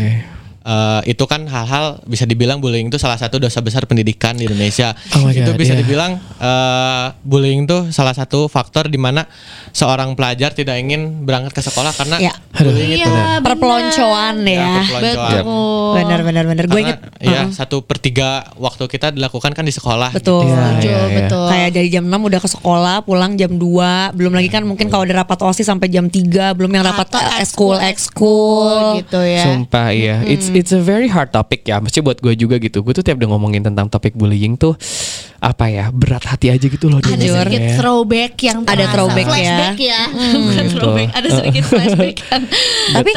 [0.67, 4.91] Eh, itu kan hal-hal bisa dibilang bullying itu salah satu dosa besar pendidikan di Indonesia.
[5.15, 5.80] Oh itu God, bisa iya.
[5.80, 9.23] dibilang eh, bullying itu salah satu faktor di mana
[9.71, 12.36] seorang pelajar tidak ingin berangkat ke sekolah karena Ya.
[12.51, 13.08] bullying itu.
[13.08, 14.67] Iya, Perpeloncoan Ya, ya.
[14.91, 15.32] perpeloncoan.
[15.39, 15.91] Betul.
[16.03, 16.63] Benar benar benar.
[16.67, 20.12] Gue inget ya satu per tiga waktu kita dilakukan kan di sekolah.
[20.12, 20.51] betul.
[20.51, 21.15] Iya, Setuju, iya, iya.
[21.23, 21.45] betul.
[21.47, 25.08] Kayak dari jam 6 udah ke sekolah, pulang jam 2 Belum lagi kan mungkin kalau
[25.08, 29.47] ada rapat OSIS sampai jam 3 Belum yang rapat eh, ekskul ekskul gitu ya.
[29.47, 31.78] Sumpah iya, it's it's a very hard topic ya.
[31.78, 32.82] Mesti buat gue juga gitu.
[32.82, 34.74] Gue tuh tiap udah ngomongin tentang topik bullying tuh
[35.38, 37.46] apa ya berat hati aja gitu loh ada dengernya.
[37.46, 38.89] sedikit throwback yang Ada terasa.
[38.91, 39.30] throwback ya.
[39.30, 40.74] flashback ya, bukan Gitu.
[40.74, 42.41] throwback ada sedikit flashback kan
[42.89, 43.12] Tapi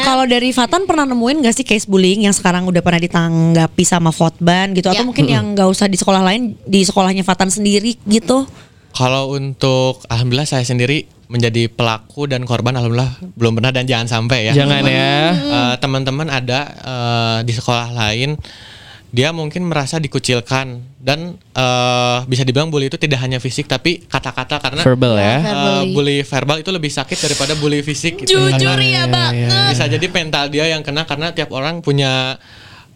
[0.00, 4.08] kalau dari Fatan pernah nemuin gak sih case bullying yang sekarang udah pernah ditanggapi sama
[4.08, 4.96] Fotban gitu Ya.
[4.96, 8.48] atau mungkin yang gak usah di sekolah lain di sekolahnya Fatan sendiri gitu?
[8.90, 14.50] Kalau untuk alhamdulillah saya sendiri menjadi pelaku dan korban alhamdulillah belum pernah dan jangan sampai
[14.50, 14.52] ya.
[14.52, 15.18] Jangan ya.
[15.32, 18.36] Eh, teman-teman ada eh, di sekolah lain
[19.14, 24.58] dia mungkin merasa dikucilkan dan eh, bisa dibilang bully itu tidak hanya fisik tapi kata-kata
[24.58, 25.38] karena Verbal ya.
[25.40, 25.92] Verbally.
[25.94, 28.36] bully verbal itu lebih sakit daripada bully fisik gitu.
[28.36, 32.36] jujur Karena ya banget bisa jadi mental dia yang kena karena tiap orang punya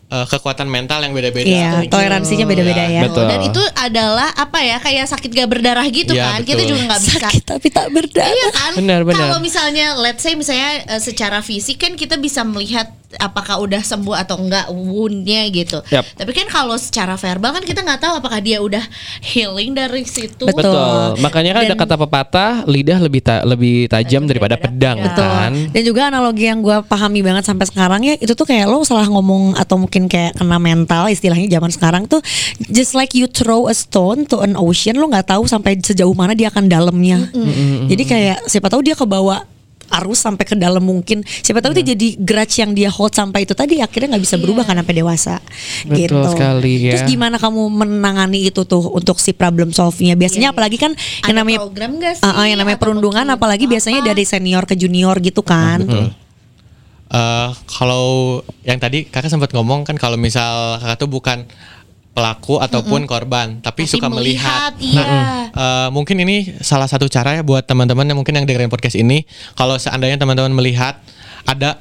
[0.09, 1.47] eh, kekuatan mental yang beda-beda.
[1.47, 1.93] Iya, Gitu.
[1.93, 3.05] toleransinya beda-beda ya.
[3.05, 3.27] Betul.
[3.27, 6.71] dan itu adalah apa ya kayak sakit gak berdarah gitu Iya, kan kita betul.
[6.71, 8.29] juga nggak bisa Sakit tapi tak berdarah.
[8.29, 8.73] Iya kan?
[8.75, 9.21] Benar, benar.
[9.23, 14.13] Kalau misalnya let's say misalnya eh, secara fisik kan kita bisa melihat apakah udah sembuh
[14.13, 15.81] atau enggak woundnya gitu.
[15.89, 16.05] Yap.
[16.13, 18.85] Tapi kan kalau secara verbal kan kita nggak tahu apakah dia udah
[19.25, 20.45] healing dari situ.
[20.45, 20.69] Betul.
[20.69, 21.25] Betul.
[21.25, 25.25] Makanya kan ada Dan- kata pepatah lidah lebih ta- lebih tajam daripada pedang Betul.
[25.25, 25.53] kan.
[25.73, 29.09] Dan juga analogi yang gue pahami banget sampai sekarang ya itu tuh kayak lo salah
[29.09, 32.21] ngomong atau mungkin kayak kena mental istilahnya zaman sekarang tuh
[32.69, 36.37] just like you throw a stone to an ocean lo nggak tahu sampai sejauh mana
[36.37, 37.33] dia akan dalamnya.
[37.89, 39.49] Jadi kayak siapa tahu dia kebawa
[39.89, 43.57] arus sampai ke dalam mungkin siapa tahu itu jadi grudge yang dia hold sampai itu
[43.57, 45.41] tadi akhirnya nggak bisa berubah kan sampai dewasa
[45.89, 46.19] Betul gitu.
[46.37, 46.93] sekali, ya.
[46.95, 50.15] Terus gimana kamu menangani itu tuh untuk si problem solve-nya?
[50.15, 52.25] Biasanya apalagi kan yang Ada namanya program nggak sih?
[52.25, 53.73] Ah, ah, yang namanya perundungan apalagi apa?
[53.79, 55.83] biasanya dari senior ke junior gitu kan.
[57.09, 61.49] Eh, kalau yang tadi kakak sempat ngomong kan kalau misal kakak tuh bukan
[62.19, 64.75] pelaku ataupun korban, tapi, Tapi suka melihat.
[64.75, 65.47] melihat, iya.
[65.49, 69.23] Eh, mungkin ini salah satu cara ya buat teman-teman yang mungkin yang dengerin podcast ini.
[69.55, 70.99] Kalau seandainya teman-teman melihat
[71.47, 71.79] ada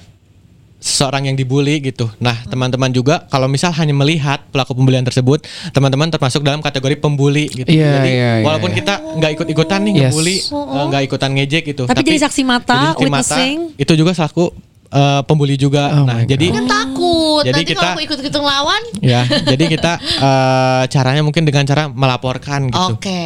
[0.77, 2.05] seseorang yang dibully gitu.
[2.21, 5.41] Nah, teman-teman juga kalau misal hanya melihat pelaku pembulian tersebut,
[5.73, 7.65] teman-teman termasuk dalam kategori pembuli gitu.
[7.65, 8.45] Iya, Jadi iya, iya.
[8.45, 10.01] walaupun kita nggak ikut-ikutan nih Yes.
[10.13, 11.83] ngebully, eh, nggak ikutan ngejek gitu.
[11.89, 13.55] Tapi jadi saksi mata, jadi saksi witnessing.
[13.73, 14.53] itu juga selaku
[14.87, 15.91] eh, pembuli juga.
[15.97, 17.16] Oh nah, jadi Kan takut.
[17.43, 21.87] Jadi Nanti kita- kalau aku ikut-ikut ngelawan, ya, jadi kita eh, caranya mungkin dengan cara
[21.87, 22.95] melaporkan gitu.
[22.95, 23.21] oke.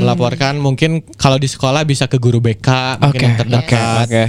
[0.00, 4.04] Melaporkan mungkin kalau di sekolah bisa ke guru BK mungkin Oke, yang terdekat.
[4.04, 4.24] oke, oke.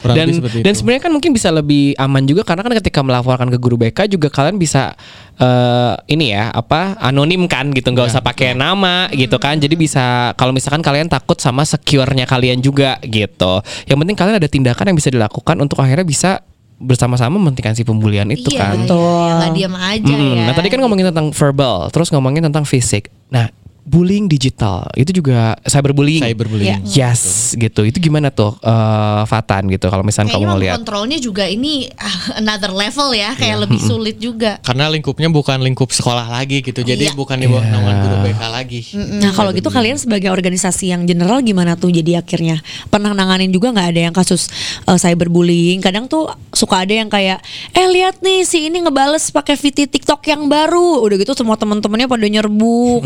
[0.00, 0.28] Kurang Dan
[0.64, 4.08] dan sebenarnya kan mungkin bisa lebih aman juga karena kan ketika melaporkan ke guru BK
[4.08, 4.96] juga kalian bisa
[5.36, 10.04] eh, ini ya apa anonim kan gitu nggak usah pakai nama gitu kan jadi bisa
[10.34, 14.96] kalau misalkan kalian takut sama secure-nya kalian juga gitu yang penting kalian ada tindakan yang
[14.96, 16.40] bisa dilakukan untuk akhirnya bisa
[16.80, 18.96] bersama-sama menghentikan si pembulian itu iya, kan Betul.
[18.96, 20.32] Iya, nggak diam aja Mm-mm.
[20.32, 20.44] ya.
[20.48, 23.12] Nah tadi kan ngomongin tentang verbal, terus ngomongin tentang fisik.
[23.28, 26.22] Nah bullying digital itu juga cyberbullying.
[26.22, 26.84] Cyberbullying.
[26.86, 27.82] Yes, gitu.
[27.82, 30.74] Itu gimana tuh eh, Fatan gitu kalau misalnya kamu Kayaknya ngeliat?
[30.80, 34.60] kontrolnya juga ini ah, another level ya, kayak lebih sulit juga.
[34.60, 36.80] Karena lingkupnya bukan lingkup sekolah lagi gitu.
[36.80, 37.16] Jadi Iya.
[37.16, 38.80] bukan di bawah naungan guru BK lagi.
[38.94, 43.72] Nah kalau gitu kalian sebagai organisasi yang general gimana tuh jadi akhirnya pernah nanganin juga
[43.72, 44.46] nggak ada yang kasus
[44.84, 45.80] uh, cyberbullying?
[45.80, 47.40] Kadang tuh suka ada yang kayak
[47.72, 52.06] eh lihat nih si ini ngebales pakai VT TikTok yang baru, udah gitu semua teman-temannya
[52.06, 53.02] pada nyerbu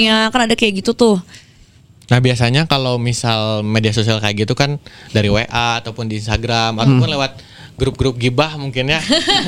[0.00, 1.16] komen-komennya kan ada kayak gitu tuh.
[2.10, 4.80] Nah biasanya kalau misal media sosial kayak gitu kan
[5.14, 7.32] dari WA ataupun di Instagram ataupun lewat
[7.78, 9.00] grup-grup gibah mungkin ya.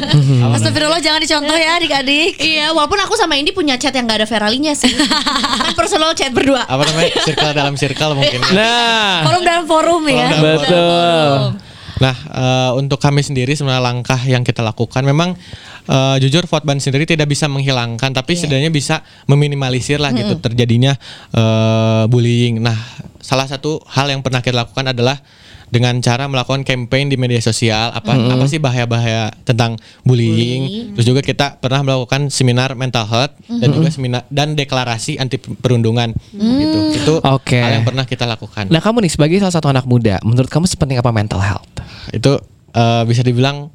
[0.56, 2.40] Astagfirullah jangan dicontoh ya adik-adik.
[2.40, 4.88] Iya, walaupun aku sama Indi punya chat yang gak ada viralinya sih.
[5.68, 6.64] kan personal chat berdua.
[6.64, 8.40] apa namanya circle dalam circle mungkin.
[8.40, 8.54] ya.
[8.56, 10.28] Nah, Forum dalam forum ya.
[10.40, 11.60] betul.
[12.02, 15.38] Nah, eh, untuk kami sendiri sebenarnya langkah yang kita lakukan memang
[15.86, 20.98] eh, jujur Fotban sendiri tidak bisa menghilangkan, tapi setidaknya bisa meminimalisir lah gitu terjadinya
[21.30, 22.58] eh, bullying.
[22.58, 22.74] Nah,
[23.22, 25.22] salah satu hal yang pernah kita lakukan adalah
[25.72, 30.92] dengan cara melakukan campaign di media sosial apa apa sih bahaya-bahaya tentang bullying.
[30.92, 36.12] Terus juga kita pernah melakukan seminar mental health dan juga seminar dan deklarasi anti perundungan
[36.36, 36.78] gitu.
[36.92, 37.56] Itu Oke.
[37.56, 38.68] hal yang pernah kita lakukan.
[38.68, 41.64] Nah kamu nih sebagai salah satu anak muda, menurut kamu sepenting apa mental health?
[42.12, 42.34] itu
[42.74, 43.70] eh, bisa dibilang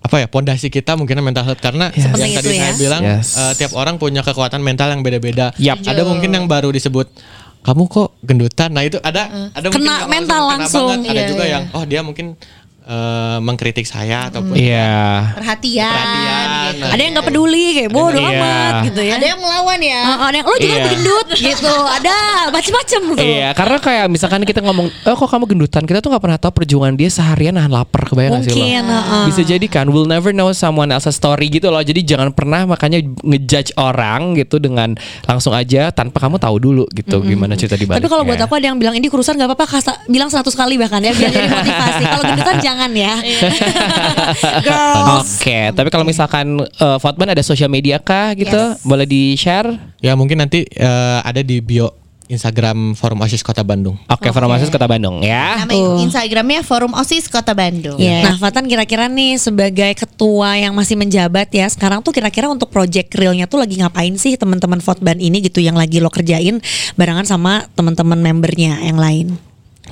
[0.00, 2.78] apa ya pondasi kita mungkin mental health karena yang Sepenting tadi itu saya ya.
[2.78, 3.34] bilang Yes.
[3.34, 5.50] eh, tiap orang punya kekuatan mental yang beda-beda.
[5.58, 5.82] Yap.
[5.82, 7.10] Ada mungkin yang baru disebut
[7.66, 8.70] kamu kok gendutan.
[8.70, 10.86] Nah itu ada ada mungkin Kena mental langsung.
[10.88, 11.10] banget.
[11.10, 11.52] Ada Iya, juga iya.
[11.52, 12.26] yang oh dia mungkin
[12.86, 15.34] eh, mengkritik saya ataupun Iya.
[15.34, 15.90] Perhatian.
[15.90, 16.46] Perhatian.
[16.46, 16.78] gitu.
[16.78, 18.30] Nah, Ada yang nggak peduli kayak bodoh Iya.
[18.32, 19.12] amat gitu ya.
[19.16, 20.00] Ada yang melawan ya.
[20.00, 20.86] Ah, ada yang lo juga Iya.
[20.88, 21.74] gendut gitu.
[21.74, 22.14] Ada
[22.48, 23.16] macem-macem tuh.
[23.18, 26.52] Iya, karena kayak misalkan kita ngomong, oh kok kamu gendutan, kita tuh nggak pernah tahu
[26.54, 29.26] perjuangan dia seharian nahan lapar, kebayang nggak sih lo?
[29.26, 31.82] Bisa jadi kan, we'll never know someone else's story gitu loh.
[31.82, 34.94] Jadi jangan pernah makanya ngejudge orang gitu dengan
[35.24, 38.46] langsung aja tanpa kamu tahu dulu gitu gimana cerita di Tapi kalau buat baliknya.
[38.46, 41.28] aku ada yang bilang ini kurusan nggak apa-apa kasa, bilang 100 kali bahkan ya biar
[41.28, 42.02] jadi motivasi.
[42.06, 43.14] kalau gendutan jangan jangan ya.
[43.24, 43.48] Iya.
[44.68, 45.40] Girls.
[45.40, 48.76] Oke, tapi kalau misalkan uh, Fotban ada sosial media kah gitu?
[48.76, 48.84] Yes.
[48.84, 49.72] Boleh di-share?
[50.04, 51.88] Ya mungkin nanti eh, ada di bio
[52.26, 53.94] Instagram Forum OSIS Kota Bandung.
[54.10, 55.62] Oke, Farmasis Kota Bandung ya.
[55.62, 57.96] Nama Instagramnya Forum OSIS Kota Bandung.
[57.96, 63.14] Nah, Fatan kira-kira nih sebagai ketua yang masih menjabat ya, sekarang tuh kira-kira untuk project
[63.14, 66.58] realnya tuh lagi ngapain sih teman-teman Fotban ini gitu yang lagi lo kerjain
[66.98, 69.38] barengan sama teman-teman membernya yang lain?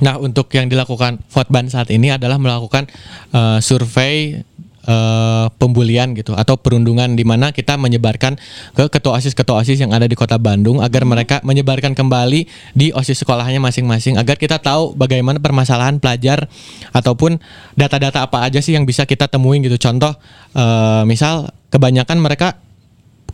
[0.03, 2.89] Nah, untuk yang dilakukan Fotban saat ini adalah melakukan
[3.31, 4.43] eh, survei
[4.83, 8.35] eh, pembulian gitu atau perundungan di mana kita menyebarkan
[8.75, 12.43] ke ketua OSIS ketua OSIS yang ada di Kota Bandung agar mereka menyebarkan kembali
[12.75, 16.51] di OSIS sekolahnya masing-masing agar kita tahu bagaimana permasalahan pelajar
[16.91, 17.39] ataupun
[17.79, 19.79] data-data apa aja sih yang bisa kita temuin gitu.
[19.79, 20.11] Contoh
[20.55, 22.59] eh, misal kebanyakan mereka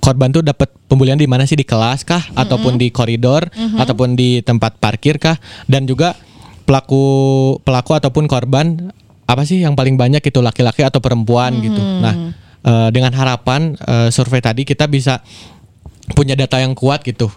[0.02, 1.54] korban tuh dapat pembulian di mana sih?
[1.54, 3.45] Di kelas kah ataupun di koridor
[3.78, 5.38] ataupun di tempat parkir kah?
[5.69, 6.17] Dan juga
[6.72, 7.04] pelaku
[7.68, 8.96] pelaku ataupun korban
[9.28, 11.82] apa sih yang paling banyak itu laki-laki atau perempuan gitu.
[12.00, 12.16] Nah,
[12.64, 15.20] eh, dengan harapan eh, survei tadi kita bisa
[16.12, 17.28] punya data yang kuat gitu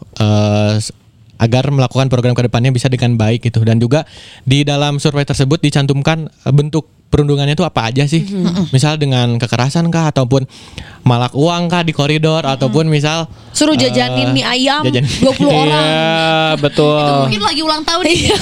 [0.79, 0.94] s-
[1.44, 4.09] agar melakukan program ke depannya bisa dengan baik gitu dan juga
[4.42, 8.26] di dalam survei tersebut dicantumkan eh, bentuk perundungannya itu apa aja sih
[8.74, 10.50] misal dengan kekerasan kah ataupun
[11.04, 15.85] malak uang kah di koridor ataupun misal Suruh eh, jajanin mie ayam jajan- 20 orang.
[15.87, 16.98] Iya, betul.
[16.98, 18.35] Itu mungkin lagi ulang tahun Iya.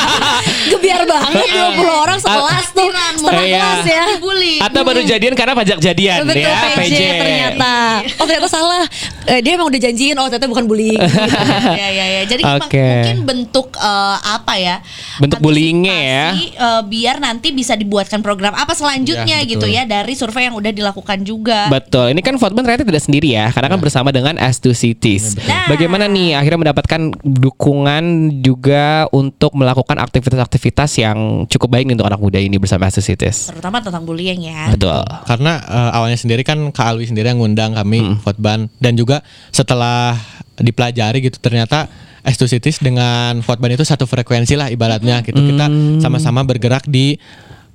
[0.72, 2.88] Gebiar banget 20 orang sekelas tuh.
[3.28, 3.60] Setengah Iya.
[3.60, 4.02] kelas ya.
[4.10, 4.54] Dibully.
[4.58, 7.72] Atau baru jadian karena pajak jadian Betul ya, PJ, ternyata.
[8.16, 8.82] Oh ternyata salah.
[9.24, 10.16] Eh, dia emang udah janjiin.
[10.16, 10.96] Oh ternyata bukan bullying.
[11.80, 12.22] ya ya ya.
[12.24, 12.80] Jadi Oke.
[12.80, 14.76] mungkin bentuk eh, apa ya?
[15.20, 16.26] Bentuk bullyingnya ya.
[16.38, 19.52] eh, biar nanti bisa dibuatkan program apa selanjutnya Ya, betul.
[19.60, 21.68] gitu ya dari survei yang udah dilakukan juga.
[21.68, 22.16] Betul.
[22.16, 25.36] Ini kan Fotban ternyata tidak sendiri ya, karena kan bersama dengan S2 Cities.
[25.44, 25.68] Nah.
[25.68, 28.04] Bagaimana nih akhirnya mendapatkan dukungan
[28.40, 33.17] juga untuk melakukan aktivitas-aktivitas yang cukup baik nih untuk anak muda ini bersama S2 Cities.
[33.20, 34.70] Terutama tentang bullying ya.
[34.70, 35.02] Betul.
[35.24, 40.14] Karena eh, awalnya sendiri kan Kak Alwi sendiri yang ngundang kami Fotban dan juga setelah
[40.56, 41.86] dipelajari gitu ternyata
[42.20, 45.38] S2 Cities dengan Fotban itu satu frekuensi lah ibaratnya gitu.
[45.38, 45.66] Kita
[45.98, 47.18] sama-sama bergerak di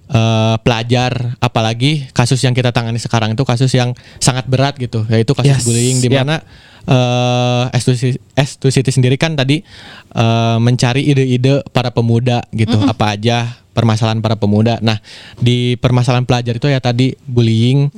[0.06, 1.36] eh, pelajar.
[1.38, 5.64] Apalagi kasus yang kita tangani sekarang itu kasus yang sangat berat gitu yaitu kasus Yes.
[5.64, 6.44] bullying di mana
[6.84, 9.64] eh, S2 Ci- S2 Cities sendiri kan tadi
[10.12, 12.76] eh, mencari ide-ide para pemuda gitu.
[12.80, 14.78] Apa aja permasalahan para pemuda.
[14.80, 15.02] Nah,
[15.42, 17.90] di permasalahan pelajar itu ya tadi bullying.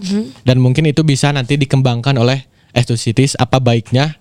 [0.48, 3.36] Dan mungkin itu bisa nanti dikembangkan oleh S2 Cities.
[3.36, 4.16] Apa baiknya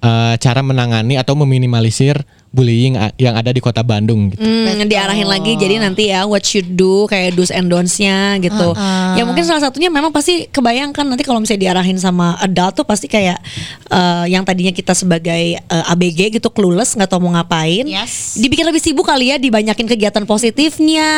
[0.00, 4.42] eh, cara menangani atau meminimalisir bullying yang ada di Kota Bandung gitu.
[4.42, 8.74] Hmm, diarahin lagi jadi nanti ya what you do kayak do's and don'ts-nya gitu.
[9.14, 13.06] Ya mungkin salah satunya memang pasti kebayangkan nanti kalau misalnya diarahin sama adult tuh pasti
[13.06, 13.38] kayak
[13.86, 17.86] eh, yang tadinya kita sebagai eh, ABG gitu clueless nggak tahu mau ngapain.
[17.86, 18.34] Yes.
[18.34, 21.10] Dibikin lebih sibuk kali ya dibanyakin kegiatan positifnya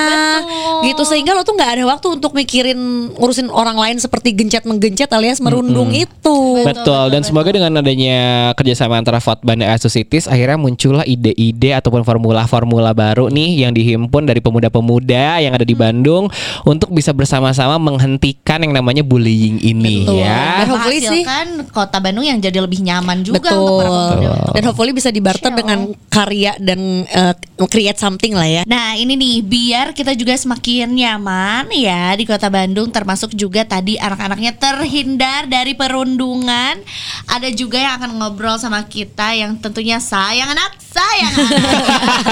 [0.44, 0.92] Betul.
[0.92, 2.76] gitu sehingga lo tuh nggak ada waktu untuk mikirin
[3.16, 6.38] ngurusin orang lain seperti gencet menggencet alias merundung itu.
[6.60, 12.90] Betul, dan semoga dengan adanya kerjasama antara Fotban dan Cities akhirnya muncullah ide-ide ataupun formula-formula
[12.90, 16.26] baru nih yang dihimpun dari pemuda-pemuda yang ada di Bandung
[16.66, 20.18] untuk bisa bersama-sama menghentikan yang namanya bullying ini Betul.
[20.18, 20.66] ya.
[20.66, 23.54] Dan hopefully sih- Menghasilkan kota Bandung yang jadi lebih nyaman juga Betul.
[23.54, 24.30] untuk para pemuda.
[24.50, 25.60] Dan hopefully bisa dibarter Chill.
[25.62, 25.78] dengan
[26.10, 27.34] karya dan eh,
[27.70, 28.62] create something lah ya.
[28.66, 33.94] Nah ini nih biar kita juga semakin nyaman ya di kota Bandung termasuk juga tadi
[33.94, 36.82] anak-anaknya terhindar dari perundungan
[37.28, 41.82] Ada juga yang akan ngobrol sama kita yang tentunya sayang anak sayang anak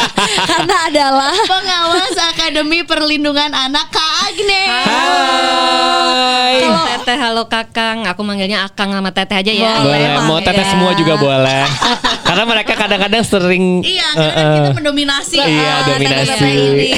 [0.51, 6.57] Karena adalah Pengawas Akademi Perlindungan Anak Kak Agne Hai.
[6.61, 8.05] Halo Teteh, halo Kakang.
[8.05, 9.73] Aku manggilnya Akang sama Teteh aja ya.
[9.81, 10.69] Boleh, mau Boleh, teteh ya.
[10.69, 11.65] semua juga boleh.
[12.29, 16.31] Karena mereka kadang-kadang sering Iya karena kan kita mendominasi Iya, ah, dominasi.
[16.31, 16.89] teteh ini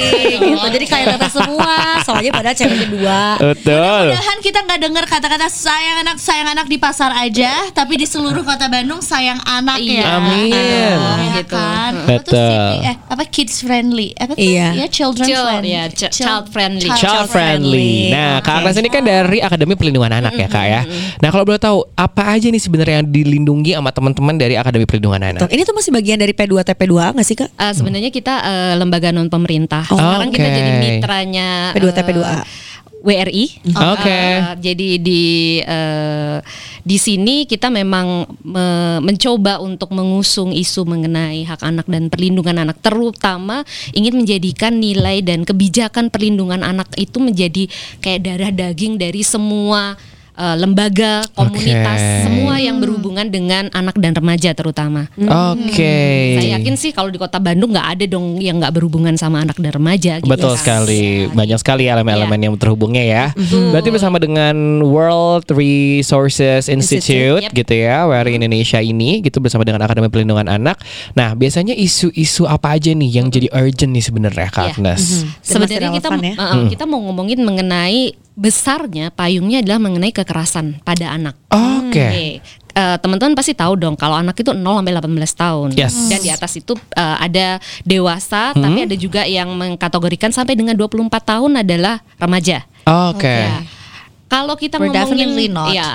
[0.45, 0.67] gitu.
[0.69, 1.73] Jadi kayak teteh semua,
[2.05, 3.21] soalnya padahal ceweknya dua.
[3.41, 3.73] Betul.
[4.05, 8.43] Mudah-mudahan kita nggak dengar kata-kata sayang anak sayang anak di pasar aja, tapi di seluruh
[8.43, 9.97] kota Bandung sayang anak Iya.
[9.97, 10.05] ya.
[10.13, 10.51] Amin.
[10.53, 10.93] Ya
[11.33, 11.52] Gitu.
[11.53, 11.91] Kan?
[11.93, 12.49] Apa tuh Betul.
[12.49, 14.07] CP, eh, apa kids friendly?
[14.13, 14.41] Apa tuh?
[14.41, 14.67] Iya.
[14.73, 15.69] Ya children Child, friendly.
[15.69, 16.89] ya, ch- child friendly.
[16.91, 17.93] Child friendly.
[18.09, 20.81] Nah, Kak Agnes ini kan dari Akademi Perlindungan Anak ya, Kak ya.
[21.17, 25.21] Nah, kalau boleh tahu apa aja nih sebenarnya yang dilindungi sama teman-teman dari Akademi Perlindungan
[25.23, 25.45] Anak?
[25.45, 27.49] Ini tuh masih bagian dari P2 TP2 nggak sih kak?
[27.53, 29.85] Eh, sebenarnya kita eh, lembaga non pemerintah.
[29.89, 30.55] Oh, Sekarang kita oke.
[30.55, 32.37] jadi mitranya P2 eh, TP2A.
[33.03, 33.59] WRI.
[33.75, 34.07] Oke.
[34.07, 35.23] Eh, jadi di
[35.59, 36.39] eh,
[36.87, 42.79] di sini kita memang me- mencoba untuk mengusung isu mengenai hak anak dan perlindungan anak,
[42.79, 47.67] terutama ingin menjadikan nilai dan kebijakan perlindungan anak itu menjadi
[47.99, 49.99] kayak darah daging dari semua
[50.33, 52.23] eh, lembaga, komunitas, Oke.
[52.25, 55.07] semua yang berhubungan dengan anak dan remaja terutama.
[55.17, 55.97] Oke.
[56.39, 59.57] Saya yakin sih kalau di kota Bandung nggak ada dong yang nggak berhubungan sama anak
[59.57, 60.19] dan remaja.
[60.19, 60.29] Gitu.
[60.29, 62.45] Betul sekali, banyak sekali elemen-elemen Iya.
[62.49, 63.25] yang terhubungnya ya.
[63.71, 67.51] Berarti bersama dengan World Resources Institute, Institute, yep.
[67.53, 70.79] gitu ya, WRI Indonesia ini, gitu bersama dengan Akademi Pelindungan Anak.
[71.13, 74.73] Nah, biasanya isu-isu apa aja nih yang jadi urgent nih sebenarnya, Kak Iya.
[74.73, 75.01] Agnes?
[75.41, 76.33] Sebenarnya masih kita relevan ya.
[76.35, 81.37] uh, uh, kita mau ngomongin mengenai besarnya payungnya adalah mengenai kekerasan pada anak.
[81.53, 81.83] Oke.
[81.93, 82.17] Oke.
[82.73, 85.69] Eh, teman-teman pasti tahu dong kalau anak itu 0 sampai 18 tahun.
[85.77, 85.93] Yes.
[86.09, 91.05] Dan di atas itu eh, ada dewasa tapi ada juga yang mengkategorikan sampai dengan 24
[91.21, 92.65] tahun adalah remaja.
[92.89, 93.29] Oke.
[93.29, 93.61] Ya.
[94.33, 95.69] Kalau kita We're ngomongin not.
[95.69, 95.93] ya.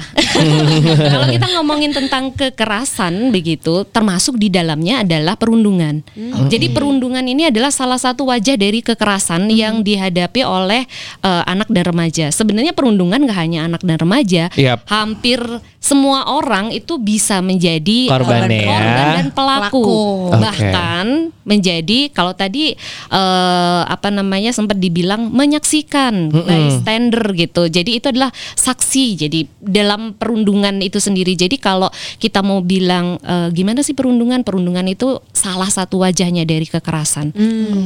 [1.13, 6.07] Kalau kita ngomongin tentang kekerasan begitu, termasuk di dalamnya adalah perundungan.
[6.47, 10.87] Jadi perundungan ini adalah salah satu wajah dari kekerasan yang dihadapi oleh
[11.27, 12.31] eh, anak dan remaja.
[12.31, 14.87] Sebenarnya perundungan gak hanya anak dan remaja, Yap.
[14.87, 15.43] hampir
[15.83, 18.71] semua orang itu bisa menjadi eh, Korbannya ya.
[18.71, 19.83] korban dan pelaku.
[19.83, 19.99] Pelaku.
[20.31, 20.43] Oke.
[20.47, 21.07] Bahkan
[21.49, 22.77] menjadi kalau tadi
[23.11, 27.67] eh, apa namanya sempat dibilang menyaksikan bystander gitu.
[27.67, 29.07] Jadi itu adalah saksi.
[29.19, 31.35] Jadi dalam perundungan itu sendiri.
[31.35, 34.43] Jadi kalau kita mau bilang eh, gimana sih perundungan?
[34.43, 37.33] Perundungan itu salah satu wajahnya dari kekerasan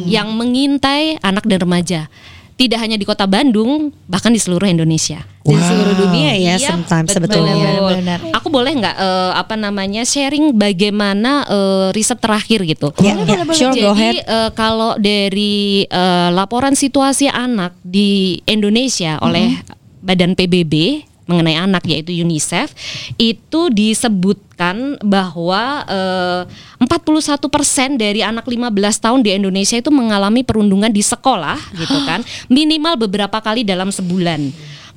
[0.05, 2.07] yang mengintai anak dan remaja.
[2.53, 5.25] Tidak hanya di kota Bandung, bahkan di seluruh Indonesia.
[5.43, 7.43] Di seluruh dunia ya Iya, sometimes betul.
[7.43, 8.21] sebetulnya.
[8.39, 12.93] Aku boleh nggak eh, apa namanya sharing bagaimana eh, riset terakhir gitu?
[13.01, 14.15] Ya, ya, sure, Jadi go ahead.
[14.21, 19.59] eh, kalau dari eh, laporan situasi anak di Indonesia oleh
[20.03, 22.75] Badan PBB mengenai anak yaitu UNICEF
[23.15, 26.43] itu disebutkan bahwa eh,
[26.83, 32.99] 41% dari anak 15 tahun di Indonesia itu mengalami perundungan di sekolah gitu kan minimal
[32.99, 34.51] beberapa kali dalam sebulan.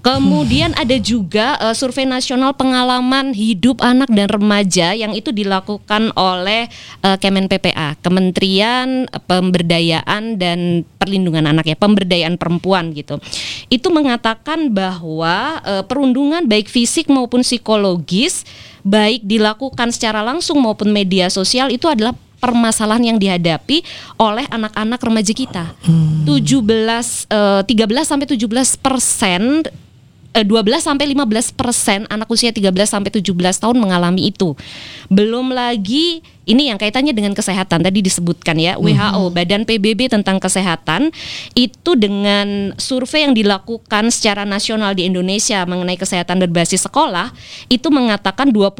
[0.05, 6.69] Kemudian ada juga eh, survei nasional pengalaman hidup anak dan remaja yang itu dilakukan oleh
[7.01, 13.17] eh, Kemen PPA, Kementerian Pemberdayaan dan Perlindungan Anak ya, pemberdayaan perempuan gitu.
[13.73, 18.45] Itu mengatakan bahwa eh, perundungan baik fisik maupun psikologis
[18.85, 23.81] baik dilakukan secara langsung maupun media sosial itu adalah permasalahan yang dihadapi
[24.21, 25.65] oleh anak-anak remaja kita.
[26.29, 27.65] 17 eh, 13
[28.05, 29.65] sampai 17 persen
[30.43, 34.57] 12 sampai 15 persen anak usia 13 sampai 17 tahun mengalami itu.
[35.07, 41.09] Belum lagi ini yang kaitannya dengan kesehatan tadi disebutkan ya WHO Badan PBB tentang kesehatan.
[41.57, 47.33] Itu dengan survei yang dilakukan secara nasional di Indonesia mengenai kesehatan berbasis sekolah
[47.67, 48.77] itu mengatakan 20%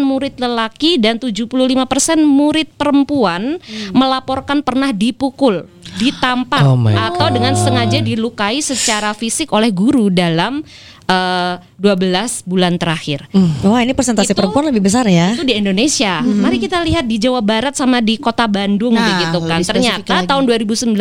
[0.00, 1.76] murid lelaki dan 75%
[2.24, 3.60] murid perempuan
[3.92, 5.68] melaporkan pernah dipukul,
[6.00, 10.64] ditampar Oh atau dengan sengaja dilukai secara fisik oleh guru dalam
[11.06, 13.28] eh, 12 bulan terakhir.
[13.62, 15.36] Wah ini persentase Itu- perempuan lebih besar ya.
[15.36, 16.24] Itu di Indonesia.
[16.24, 19.60] Mari kita lihat di Jawa Barat sama di Kota Bandung Nah, begitu kan.
[19.60, 20.28] Ternyata lagi.
[20.28, 20.96] tahun 2019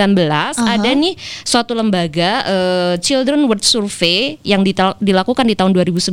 [0.59, 4.61] ada nih suatu lembaga eh, Children World Survey yang
[4.99, 6.11] dilakukan di tahun 2019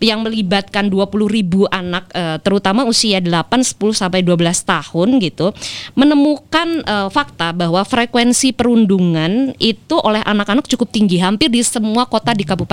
[0.00, 3.28] yang melibatkan 20 ribu anak eh, terutama usia 8,
[3.62, 4.32] 10 sampai 12
[4.64, 5.52] tahun gitu
[5.92, 12.32] menemukan eh, fakta bahwa frekuensi perundungan itu oleh anak-anak cukup tinggi hampir di semua kota
[12.32, 12.71] di kabupaten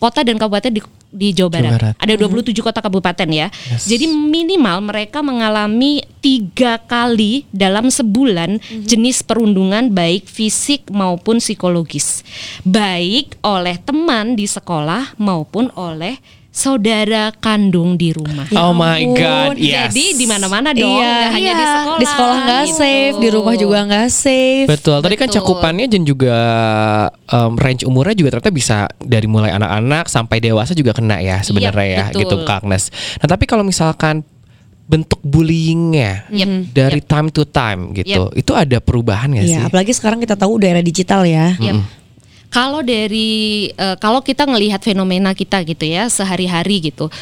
[0.00, 1.72] kota dan kabupaten di di Jawa Barat.
[1.72, 1.94] Barat.
[1.96, 3.48] Ada 27 kota kabupaten ya.
[3.80, 12.20] Jadi minimal mereka mengalami tiga kali dalam sebulan jenis perundungan baik fisik maupun psikologis,
[12.66, 16.20] baik oleh teman di sekolah maupun oleh
[16.58, 18.50] saudara kandung di rumah.
[18.52, 19.88] oh my god, yes.
[19.88, 21.30] Jadi di mana-mana dong, Iya.
[21.30, 21.70] hanya di Iya.
[21.72, 21.98] sekolah.
[21.98, 22.76] Di sekolah nggak gitu.
[22.76, 24.66] safe, di rumah juga nggak safe.
[24.66, 24.98] Betul.
[24.98, 25.36] Tadi kan Betul.
[25.38, 26.36] cakupannya dan juga
[27.24, 31.86] um, range umurnya juga ternyata bisa dari mulai anak-anak sampai dewasa juga kena ya sebenarnya
[31.86, 32.20] Yap, ya betul.
[32.20, 32.90] gitu Kak Agnes.
[33.16, 34.26] Nah tapi kalau misalkan
[34.88, 39.52] bentuk bullyingnya Yep, dari time to time gitu, itu ada perubahan nggak sih?
[39.52, 41.52] Iya, apalagi sekarang kita tahu udah era digital ya.
[41.60, 41.84] Yap.
[42.48, 47.12] Kalau dari eh, kalau kita ngelihat fenomena kita gitu ya sehari-hari gitu.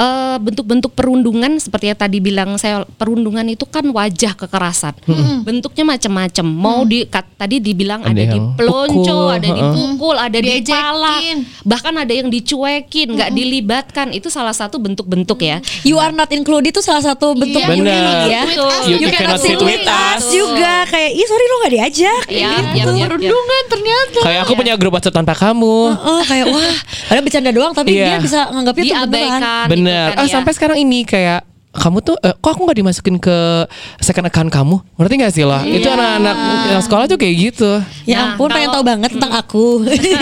[0.00, 4.96] Eh, bentuk-bentuk perundungan seperti yang tadi bilang saya perundungan itu kan wajah kekerasan.
[5.44, 6.46] Bentuknya macam-macam.
[6.46, 11.20] Mau di kat- tadi dibilang Ada ada, yang dipelonco, pukul, ada dipukul, ada dipalak,
[11.62, 14.06] bahkan ada yang dicuekin, nggak dilibatkan.
[14.10, 15.60] Itu salah satu bentuk-bentuk ya.
[15.82, 18.24] You are not included itu salah satu bentuk Iya, Bener.
[18.26, 18.42] ya.
[18.86, 20.22] You, you cannot sit with us.
[20.30, 22.90] juga kayak ih sorry lo gak diajak Iya, gitu.
[22.94, 23.04] iya, iya.
[23.10, 24.18] Perundungan ternyata.
[24.22, 25.76] Kayak aku punya grup WhatsApp tanpa kamu.
[25.90, 28.06] Heeh, kayak wah, padahal bercanda doang tapi Iya.
[28.06, 29.66] dia bisa nganggapnya itu beneran.
[29.66, 29.89] Bener.
[29.90, 30.32] Gitu kan, ah ya.
[30.32, 33.38] sampai sekarang ini kayak kamu tuh eh, kok aku nggak dimasukin ke
[34.00, 38.16] second account kamu ngerti gak sih lah itu anak-anak yang sekolah tuh kayak gitu Ya
[38.16, 39.64] Nah, ampun, pengen kalau- tahu banget tentang aku.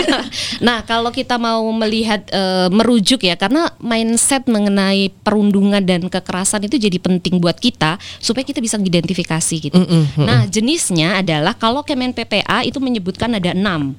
[0.61, 6.77] nah, kalau kita mau melihat eh, merujuk ya, karena mindset mengenai perundungan dan kekerasan itu
[6.77, 9.73] jadi penting buat kita supaya kita bisa mengidentifikasi gitu.
[10.19, 13.97] Nah, jenisnya adalah kalau Kemen PPA itu menyebutkan ada enam.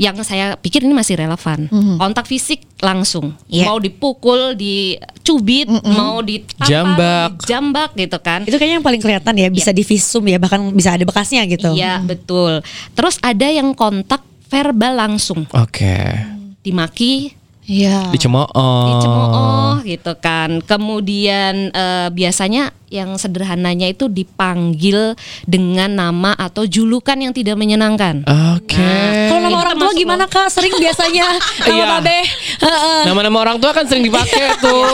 [0.00, 1.68] Yang saya pikir ini masih relevan.
[1.94, 3.68] Kontak fisik langsung, Iya.
[3.68, 7.28] mau dipukul, dicubit, mau ditampar, Jambak.
[7.36, 8.40] dijambak gitu kan.
[8.42, 11.76] itu kayaknya yang paling kelihatan ya, bisa divisum ya, bahkan bisa ada bekasnya gitu.
[11.76, 12.64] Iya, betul.
[12.90, 15.96] Terus ada yang kontak verbal langsung, oke
[16.60, 18.10] dimaki, Iya.
[18.10, 18.50] dicemooh
[18.90, 20.58] dicemooh gitu kan.
[20.60, 25.14] Kemudian eh, biasanya yang sederhananya itu dipanggil
[25.46, 28.26] dengan nama atau julukan yang tidak menyenangkan.
[28.26, 30.48] oke Kalau nama Itu orang tua gimana kak?
[30.48, 31.26] Sering biasanya
[31.66, 31.86] nama Iya.
[31.98, 32.18] babe.
[32.64, 33.00] Heeh.
[33.04, 34.84] nama-nama orang tua kan sering dipakai tuh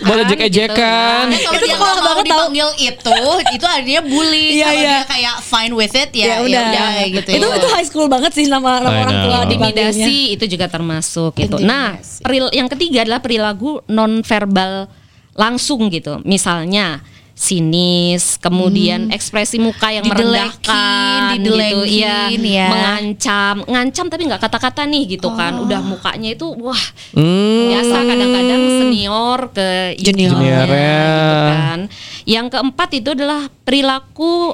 [0.00, 3.18] buat kan, ejek-ejekan Nah, kalau Itu mau banget dipanggil itu,
[3.50, 4.46] itu artinya bully.
[4.54, 4.90] Iya, kalau iya.
[4.92, 6.64] dia kayak fine with it ya, Ya udah.
[6.70, 7.28] kayak gitu.
[7.36, 9.38] Itu itu high school banget sih nama nama orang tua.
[9.44, 11.56] Intimidasi itu juga termasuk gitu.
[11.58, 14.86] Nah, peril- yang ketiga adalah perilaku non verbal
[15.32, 16.20] langsung gitu.
[16.22, 17.00] Misalnya
[17.40, 22.68] sinis, kemudian ekspresi muka yang Didelekin, merendahkan gitu, didelekin, iya, ya.
[22.68, 25.56] mengancam, ngancam tapi nggak kata-kata nih gitu kan.
[25.56, 26.76] Udah mukanya itu wah
[27.16, 27.72] Hmm.
[27.72, 30.36] biasa kadang-kadang senior ke Junior.
[30.36, 30.68] Juniornya.
[30.68, 31.80] gitu kan.
[32.28, 34.52] Yang keempat itu adalah perilaku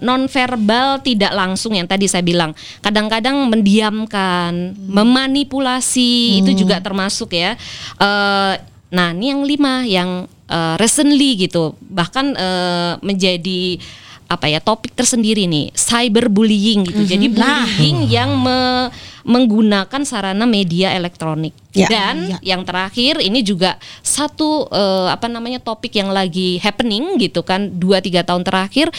[0.00, 2.56] non verbal tidak langsung yang tadi saya bilang.
[2.80, 7.60] Kadang-kadang mendiamkan, memanipulasi itu juga termasuk ya.
[8.00, 8.54] Eh,
[8.88, 10.10] nah, ini yang lima yang
[10.46, 13.78] eh, recently gitu, bahkan eh, menjadi
[14.26, 17.02] apa ya topik tersendiri nih cyberbullying gitu.
[17.06, 18.90] Jadi bullying yang me-
[19.22, 21.54] menggunakan sarana media elektronik.
[21.70, 27.46] Ya, Dan yang terakhir ini juga satu eh, apa namanya topik yang lagi happening gitu
[27.46, 28.90] kan dua tiga tahun terakhir.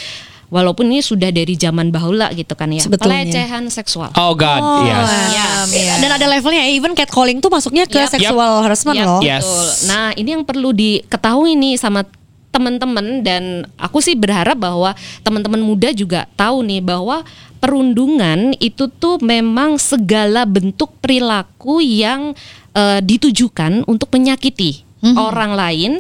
[0.48, 2.80] Walaupun ini sudah dari zaman bahula gitu kan ya.
[2.80, 3.28] Sebetulnya.
[3.28, 4.16] Pelecehan seksual.
[4.16, 5.10] oh god yes
[5.68, 6.00] Yes.
[6.00, 8.12] Dan ada levelnya, even catcalling tuh masuknya ke Yap.
[8.12, 9.20] sexual harassment Yap, loh.
[9.20, 9.44] Yes.
[9.44, 9.68] betul.
[9.92, 12.08] Nah, ini yang perlu diketahui nih sama
[12.48, 17.22] teman-teman dan aku sih berharap bahwa teman-teman muda juga tahu nih bahwa
[17.60, 22.34] perundungan itu tuh memang segala bentuk perilaku yang
[22.72, 25.92] eh, ditujukan untuk menyakiti orang lain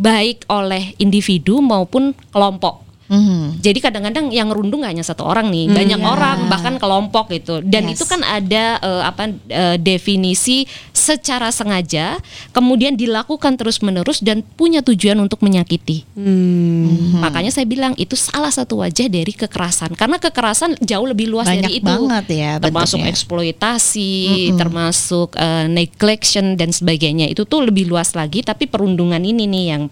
[0.00, 2.85] baik oleh individu maupun kelompok.
[3.06, 3.62] Mhm.
[3.62, 7.62] Jadi kadang-kadang yang ngerundung gak hanya satu orang nih, banyak orang bahkan kelompok gitu.
[7.62, 7.98] Dan Yes.
[7.98, 12.18] itu kan ada eh, apa eh, definisi secara sengaja,
[12.50, 16.02] kemudian dilakukan terus-menerus dan punya tujuan untuk menyakiti.
[16.18, 17.22] Hmm.
[17.22, 19.94] Makanya saya bilang itu salah satu wajah dari kekerasan.
[19.94, 21.86] Karena kekerasan jauh lebih luas Banyak dari itu.
[21.86, 23.12] banget ya Termasuk bentuknya.
[23.14, 24.12] eksploitasi,
[24.54, 27.30] termasuk eh, neglection dan sebagainya.
[27.30, 28.42] Itu tuh lebih luas lagi.
[28.42, 29.82] Tapi perundungan ini nih yang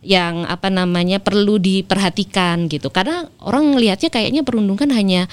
[0.00, 5.28] yang apa namanya perlu diperhatikan gitu karena orang ngelihatnya kayaknya perundungan hanya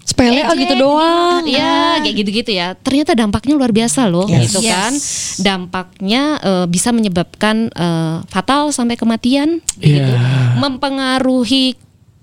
[0.00, 1.46] Sepele ah gitu doang.
[1.46, 4.50] ya kayak gitu-gitu ya ternyata dampaknya luar biasa loh Yes.
[4.50, 4.72] gitu Yes.
[4.74, 4.92] kan
[5.38, 10.58] dampaknya eh, bisa menyebabkan eh, fatal sampai kematian gitu Iya.
[10.58, 11.78] mempengaruhi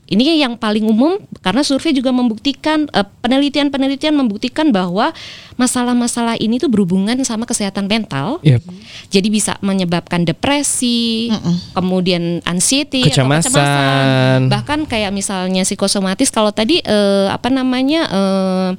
[0.07, 5.11] ini yang paling umum karena survei juga membuktikan eh, penelitian-penelitian membuktikan bahwa
[5.59, 8.61] masalah-masalah ini tuh berhubungan sama kesehatan mental Yep.
[9.11, 11.31] jadi bisa menyebabkan depresi,
[11.75, 14.47] kemudian anxiety atau Kecemasan.
[14.47, 18.69] Bahkan kayak misalnya psikosomatis kalau tadi eh, apa namanya eh,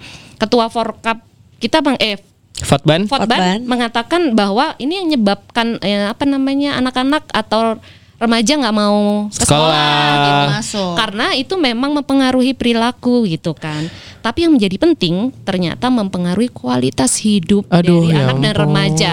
[0.40, 1.20] ketua Forkap
[1.58, 2.16] kita Bang eh
[2.58, 3.62] Fatban Fotban.
[3.66, 7.78] mengatakan bahwa ini yang menyebabkan eh, apa namanya anak-anak atau
[8.18, 10.26] remaja nggak mau ke sekolah, Sekolah.
[10.26, 10.44] gitu.
[10.58, 10.92] Masuk.
[10.98, 13.86] karena itu memang mempengaruhi perilaku gitu kan.
[14.28, 18.60] Tapi yang menjadi penting ternyata mempengaruhi kualitas hidup Aduh, dari ya anak dan ampun.
[18.60, 19.12] remaja.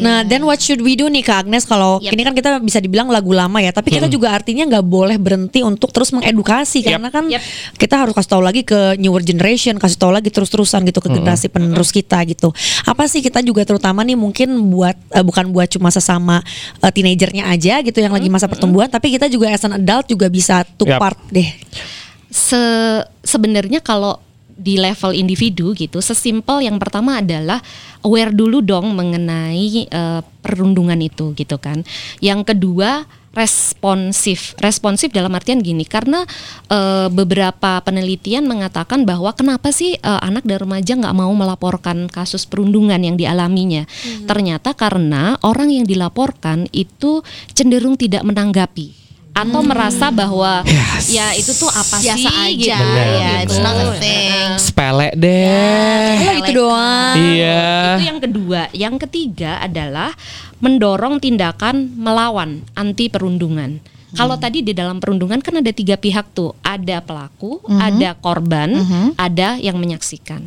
[0.00, 2.16] Nah, then what should we do nih Kak Agnes kalau Yep.
[2.16, 5.60] ini kan kita bisa dibilang lagu lama ya, tapi kita juga artinya nggak boleh berhenti
[5.60, 7.76] untuk terus mengedukasi karena kan Yep.
[7.76, 11.52] kita harus kasih tahu lagi ke newer generation, kasih tahu lagi terus-terusan gitu ke generasi
[11.52, 12.48] penerus kita gitu.
[12.88, 16.40] Apa sih kita juga terutama nih mungkin buat eh, bukan buat cuma sesama
[16.80, 20.32] eh, teenagernya aja gitu yang lagi masa pertumbuhan, tapi kita juga as an adult juga
[20.32, 21.00] bisa took Yep.
[21.04, 21.52] part deh.
[22.32, 22.56] Se
[23.20, 24.16] sebenarnya kalau
[24.54, 27.58] di level individu gitu, sesimpel yang pertama adalah
[28.06, 31.82] aware dulu dong mengenai eh, perundungan itu gitu kan.
[32.22, 36.22] Yang kedua responsif, responsif dalam artian gini, karena
[36.70, 42.46] eh, beberapa penelitian mengatakan bahwa kenapa sih eh, anak dan remaja nggak mau melaporkan kasus
[42.46, 43.84] perundungan yang dialaminya?
[44.24, 49.03] Ternyata karena orang yang dilaporkan itu cenderung tidak menanggapi
[49.34, 51.10] atau merasa bahwa Yes.
[51.10, 52.86] ya itu tuh apa Biasa sih aja gitu.
[52.86, 54.48] Benar, ya, it's not a thing.
[54.62, 56.14] Sepele deh.
[56.22, 57.14] Lah itu doang.
[57.18, 57.66] Iya.
[57.98, 58.60] Itu yang kedua.
[58.70, 60.14] Yang ketiga adalah
[60.62, 63.82] mendorong tindakan melawan anti perundungan.
[64.14, 68.70] Kalau tadi di dalam perundungan kan ada tiga pihak tuh, ada pelaku, ada korban,
[69.18, 70.46] ada yang menyaksikan.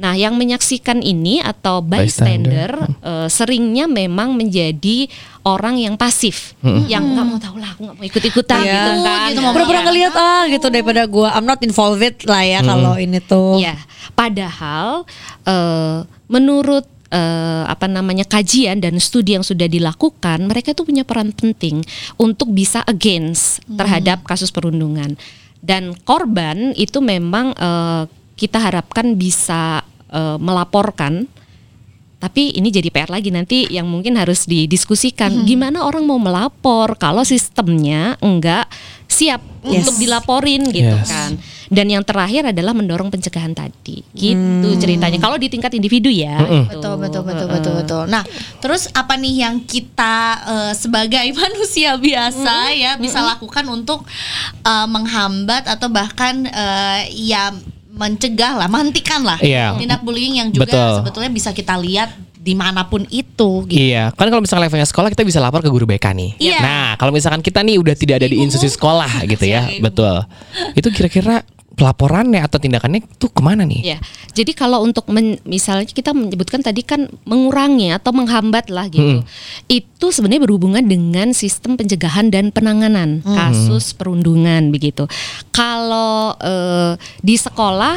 [0.00, 2.72] Nah, yang menyaksikan ini atau bystander,
[3.04, 5.12] eh, seringnya memang menjadi
[5.44, 6.56] orang yang pasif,
[6.88, 8.72] yang nggak mau tahu lah, aku nggak mau ikut-ikutan Iya.
[8.72, 9.28] gitu kan.
[9.28, 9.86] Gitu, mau Pura-pura Iya.
[9.88, 13.60] ngeliat ah gitu daripada gua I'm not involved lah ya kalau ini tuh.
[13.60, 13.76] Iya,
[14.16, 15.04] padahal
[15.44, 15.98] eh,
[16.32, 21.84] menurut eh, apa namanya kajian dan studi yang sudah dilakukan, mereka itu punya peran penting
[22.16, 25.18] untuk bisa against terhadap kasus perundungan.
[25.60, 28.04] Dan korban itu memang eh,
[28.36, 31.26] kita harapkan bisa eh, melaporkan
[32.20, 37.24] tapi ini jadi PR lagi nanti yang mungkin harus didiskusikan gimana orang mau melapor kalau
[37.24, 38.68] sistemnya enggak
[39.08, 39.84] siap Yes.
[39.84, 41.12] untuk dilaporin gitu Yes.
[41.12, 41.36] kan.
[41.68, 44.00] Dan yang terakhir adalah mendorong pencegahan tadi.
[44.16, 45.20] Gitu ceritanya.
[45.20, 46.40] Kalau di tingkat individu ya.
[46.40, 46.80] gitu.
[46.80, 48.02] Betul betul betul betul betul.
[48.08, 48.24] Nah,
[48.64, 50.16] terus apa nih yang kita
[50.48, 54.08] eh, sebagai manusia biasa ya bisa lakukan untuk
[54.64, 57.52] eh, menghambat atau bahkan eh, ya
[57.90, 59.74] mencegah lah, menghentikan lah Iya.
[59.76, 60.92] tindak bullying yang juga Betul.
[61.02, 63.68] sebetulnya bisa kita lihat di mana pun itu.
[63.68, 63.76] Gitu.
[63.76, 66.30] Iya, kan kalau misalkan levelnya sekolah kita bisa lapor ke guru BK nih.
[66.40, 66.58] Iya.
[66.64, 70.24] Nah, kalau misalkan kita nih udah tidak ada di institusi sekolah gitu ya, betul.
[70.72, 71.44] Itu kira-kira
[71.80, 73.80] pelaporannya atau tindakannya tuh ke mana nih?
[73.86, 73.98] Ya,
[74.30, 79.24] jadi kalau untuk men- misalnya kita menyebutkan tadi kan mengurangi atau menghambat lah gitu,
[79.66, 85.08] itu sebenarnya berhubungan dengan sistem pencegahan dan penanganan kasus perundungan begitu.
[85.50, 87.96] Kalau eh, di sekolah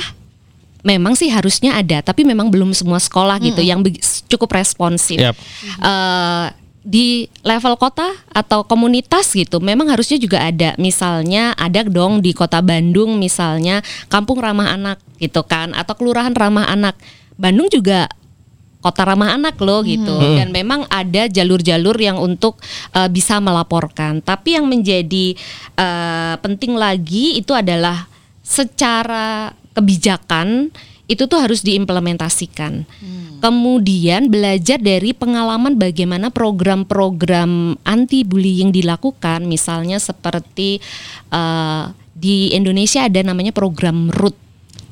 [0.82, 5.16] memang sih harusnya ada, tapi memang belum semua sekolah gitu yang begi- cukup responsif.
[5.16, 5.36] Yap.
[5.78, 6.48] Eh,
[6.84, 10.76] di level kota atau komunitas gitu, memang harusnya juga ada.
[10.76, 13.80] Misalnya ada dong di kota Bandung, misalnya
[14.12, 17.00] kampung ramah anak gitu kan, atau kelurahan ramah anak.
[17.40, 18.12] Bandung juga
[18.84, 22.60] kota ramah anak loh gitu dan memang ada jalur-jalur yang untuk
[22.92, 25.40] eh, bisa melaporkan tapi yang menjadi
[25.80, 28.12] eh, penting lagi itu adalah
[28.44, 30.68] secara kebijakan
[31.12, 32.88] itu tuh harus diimplementasikan.
[33.44, 39.44] Kemudian belajar dari pengalaman bagaimana program-program anti bullying dilakukan.
[39.44, 40.80] Misalnya seperti
[41.28, 41.84] eh,
[42.16, 44.44] di Indonesia ada namanya program RUT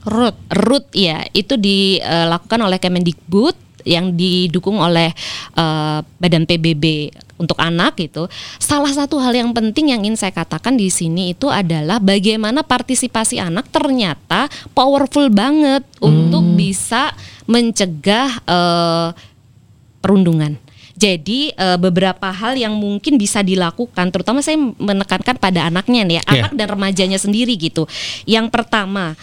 [0.02, 0.36] RUT.
[0.50, 3.54] RUT ya, itu dilakukan oleh Kemendikbud
[3.86, 5.14] yang didukung oleh
[5.58, 7.10] eh, Badan PBB
[7.42, 8.30] untuk anak gitu.
[8.62, 13.42] Salah satu hal yang penting yang ingin saya katakan di sini itu adalah bagaimana partisipasi
[13.42, 14.46] anak ternyata
[14.78, 17.10] powerful banget untuk bisa
[17.50, 19.10] mencegah eh,
[20.00, 20.56] perundungan.
[20.94, 26.24] Jadi eh, beberapa hal yang mungkin bisa dilakukan, terutama saya menekankan pada anaknya nih, ya,
[26.30, 26.32] Iya.
[26.46, 27.90] anak dan remajanya sendiri gitu.
[28.30, 29.18] Yang pertama,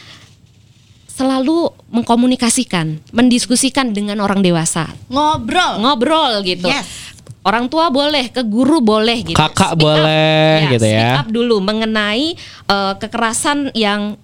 [1.08, 5.82] selalu mengkomunikasikan, mendiskusikan dengan orang dewasa, Ngobrol.
[5.82, 6.70] ngobrol gitu.
[6.70, 7.17] Yes.
[7.48, 9.38] Orang tua boleh, ke guru boleh gitu.
[9.40, 9.84] Kakak Speak up.
[9.88, 11.00] boleh gitu ya.
[11.16, 12.36] Speak up dulu mengenai
[12.68, 14.20] eh, kekerasan yang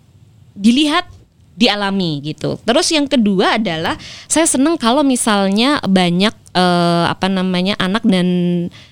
[0.52, 1.08] dilihat
[1.56, 2.60] dialami gitu.
[2.60, 3.96] Terus yang kedua adalah
[4.28, 8.28] saya senang kalau misalnya banyak eh, apa namanya anak dan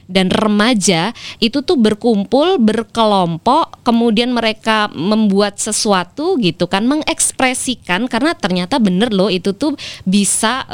[0.06, 8.76] dan remaja itu tuh berkumpul berkelompok kemudian mereka membuat sesuatu gitu kan mengekspresikan karena ternyata
[8.76, 10.64] bener loh itu tuh bisa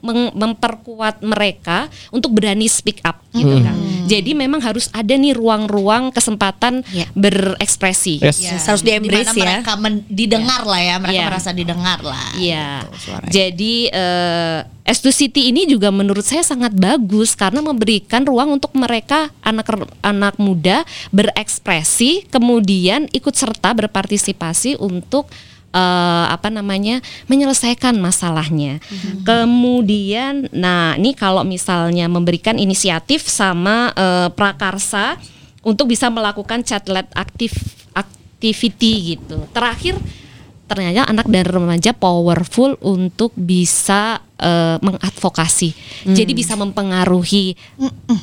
[0.00, 3.76] meng- memperkuat mereka untuk berani speak up gitu kan.
[4.06, 7.04] Jadi memang harus ada nih ruang-ruang kesempatan Ya.
[7.12, 8.22] berekspresi.
[8.22, 8.38] Yes.
[8.38, 9.46] Ya, Harus di-embrace di mana ya.
[9.60, 11.26] mereka men- didengar lah ya, mereka Iya.
[11.26, 12.24] merasa didengar lah.
[12.34, 12.68] Iya.
[12.86, 13.30] gitu suaranya.
[13.30, 19.32] Jadi eh S2 City ini juga menurut saya sangat bagus karena memberikan ruang untuk mereka
[19.40, 19.72] anak
[20.04, 25.26] anak muda berekspresi, kemudian ikut serta berpartisipasi untuk
[25.74, 28.78] eh, apa namanya menyelesaikan masalahnya.
[29.24, 35.16] Kemudian, nah ini kalau misalnya memberikan inisiatif sama eh, prakarsa
[35.66, 37.56] untuk bisa melakukan chatlet aktif
[37.96, 39.42] activity gitu.
[39.50, 39.98] Terakhir
[40.66, 45.70] ternyata anak dan remaja powerful untuk bisa eh, mengadvokasi.
[46.06, 47.54] Jadi bisa mempengaruhi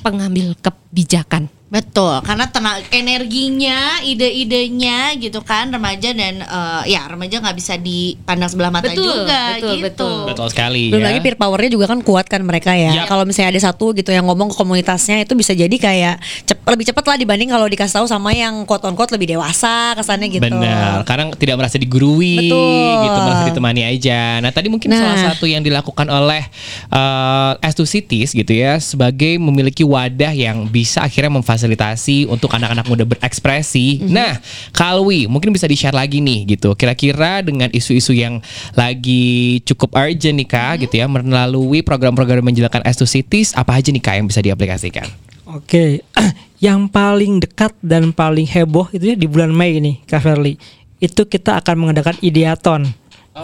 [0.06, 1.63] pengambil kebijakan.
[1.74, 8.46] Betul, karena tenaga energinya, ide-idenya gitu kan remaja dan eh, ya remaja nggak bisa dipandang
[8.46, 9.82] sebelah mata Betul, juga betul, gitu.
[9.82, 10.18] betul.
[10.30, 11.08] Betul sekali Belum ya.
[11.10, 12.94] lagi peer powernya juga kan kuat kan mereka ya.
[12.94, 13.10] Yap.
[13.10, 16.16] Kalau misalnya ada satu gitu yang ngomong ke komunitasnya itu bisa jadi kayak
[16.46, 19.98] cep- lebih cepat lah dibanding kalau dikasih tahu sama yang quote on quote lebih dewasa
[19.98, 20.46] kesannya gitu.
[20.46, 23.02] Benar, karena tidak merasa digurui Betul.
[23.02, 24.38] gitu, merasa ditemani aja.
[24.46, 25.02] Nah, tadi mungkin Nah.
[25.02, 26.46] salah satu yang dilakukan oleh
[26.94, 32.84] uh, S2 Cities gitu ya sebagai memiliki wadah yang bisa akhirnya memfasilitasi memfasilitasi untuk anak-anak
[32.92, 34.04] muda berekspresi.
[34.04, 34.12] Mhm.
[34.12, 34.36] Nah,
[34.76, 36.76] Kalwi mungkin bisa di-share lagi nih gitu.
[36.76, 38.44] Kira-kira dengan isu-isu yang
[38.76, 40.50] lagi cukup urgent nih.
[40.54, 45.08] Kak gitu ya melalui program-program menjelaskan S2 Cities apa aja nih Kak yang bisa diaplikasikan?
[45.48, 46.04] Oke,
[46.66, 50.60] yang paling dekat dan paling heboh itu ya di bulan Mei ini, Kak Verly.
[51.00, 52.92] Itu kita akan mengadakan ideaton.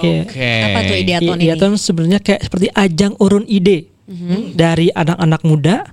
[0.03, 0.27] Ya.
[0.27, 0.45] Oke.
[0.69, 1.49] Apa tuh ideaton ini?
[1.49, 3.89] Ideaton sebenarnya kayak seperti ajang urun ide
[4.53, 5.85] dari anak-anak muda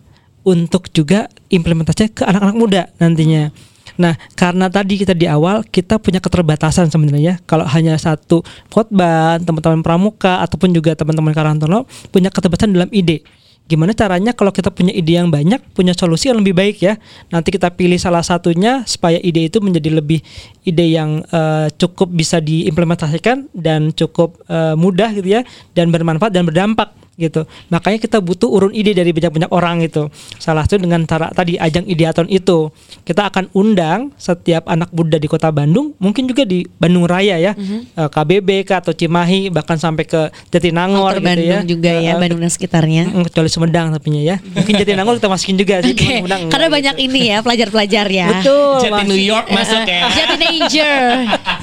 [0.46, 3.50] untuk juga implementasinya ke anak-anak muda nantinya.
[3.98, 7.42] Nah, karena tadi kita di awal kita punya keterbatasan sebenarnya.
[7.48, 13.24] Kalau hanya satu khotbah, teman-teman pramuka ataupun juga teman-teman Karantono punya keterbatasan dalam ide.
[13.66, 16.94] Gimana caranya kalau kita punya ide yang banyak, punya solusi yang lebih baik ya.
[17.34, 20.22] Nanti kita pilih salah satunya supaya ide itu menjadi lebih
[20.62, 25.42] ide yang eh, cukup bisa diimplementasikan dan cukup eh, mudah gitu ya
[25.74, 27.44] dan bermanfaat dan berdampak gitu.
[27.68, 30.08] Makanya kita butuh urun ide dari banyak-banyak orang itu.
[30.36, 32.68] Salah satu dengan cara tadi ajang ideaton itu.
[33.02, 37.52] Kita akan undang setiap anak muda di Kota Bandung, mungkin juga di Bandung Raya ya.
[37.56, 41.56] Eh, KBB atau Cimahi bahkan sampai ke Jatinangor Outer gitu ya.
[41.58, 43.02] Bandung juga ya, Eh, Bandung dan sekitarnya.
[43.10, 44.36] Mm, kecuali Sumedang tapinya ya.
[44.42, 45.96] Mungkin Jatinangor kita masukin juga sih.
[45.96, 47.06] Sumedang karena enggak banyak gitu.
[47.08, 48.28] ini ya pelajar-pelajar ya.
[48.40, 48.76] Betul.
[48.84, 49.02] Jati.
[49.08, 50.02] New York masuk ya.
[50.12, 50.94] Jati Danger.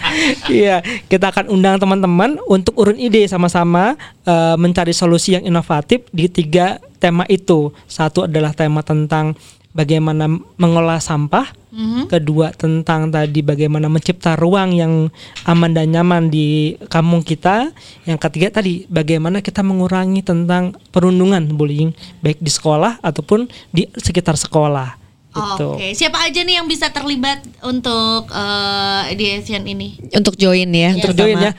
[0.45, 6.32] Iya, kita akan undang teman-teman untuk urun ide sama-sama eh, mencari solusi yang inovatif di
[6.32, 7.76] tiga tema itu.
[7.86, 9.36] Satu adalah tema tentang
[9.76, 11.50] bagaimana mengolah sampah,
[12.08, 15.10] kedua tentang tadi bagaimana mencipta ruang yang
[15.50, 17.74] aman dan nyaman di kampung kita,
[18.06, 21.91] yang ketiga tadi bagaimana kita mengurangi tentang perundungan bullying
[22.22, 25.02] baik di sekolah ataupun di sekitar sekolah.
[25.34, 25.70] Gitu.
[25.82, 29.98] Oke, siapa aja nih yang bisa terlibat untuk eh, ideation ini?
[30.14, 30.94] Untuk join ya.
[30.94, 31.26] untuk terutama.
[31.26, 31.52] join ya.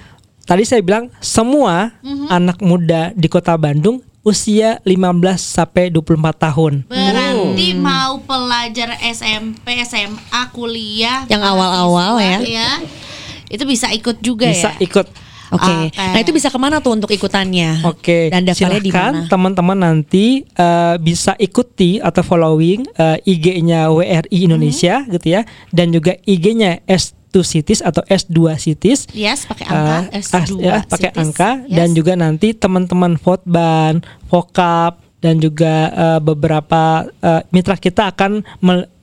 [0.44, 1.96] Tadi saya bilang semua
[2.28, 6.72] anak muda di Kota Bandung usia 15 sampai 24 tahun.
[6.84, 12.70] Berarti mau pelajar SMP, SMA, kuliah, Yang awal-awal mahasiswa ya.
[13.48, 14.80] Itu bisa ikut juga Bisa ya.
[14.80, 15.06] ikut.
[15.52, 15.70] Oke.
[15.86, 16.00] Oke.
[16.00, 17.84] Nah, itu bisa ke mana tuh untuk ikutannya?
[17.84, 19.28] Oke, Dan daftarnya di mana?
[19.28, 26.16] teman-teman nanti eh, bisa ikuti atau following eh, IG-nya WRI Indonesia gitu ya, dan juga
[26.24, 26.82] IG-nya
[27.34, 29.10] S2 Cities atau S2 Cities.
[29.10, 31.74] Yes, pakai angka Eh, S2 as- ya, pakai angka Yes.
[31.74, 33.98] dan juga nanti teman-teman Votban,
[34.30, 38.46] Vokap dan juga eh, beberapa eh, mitra kita akan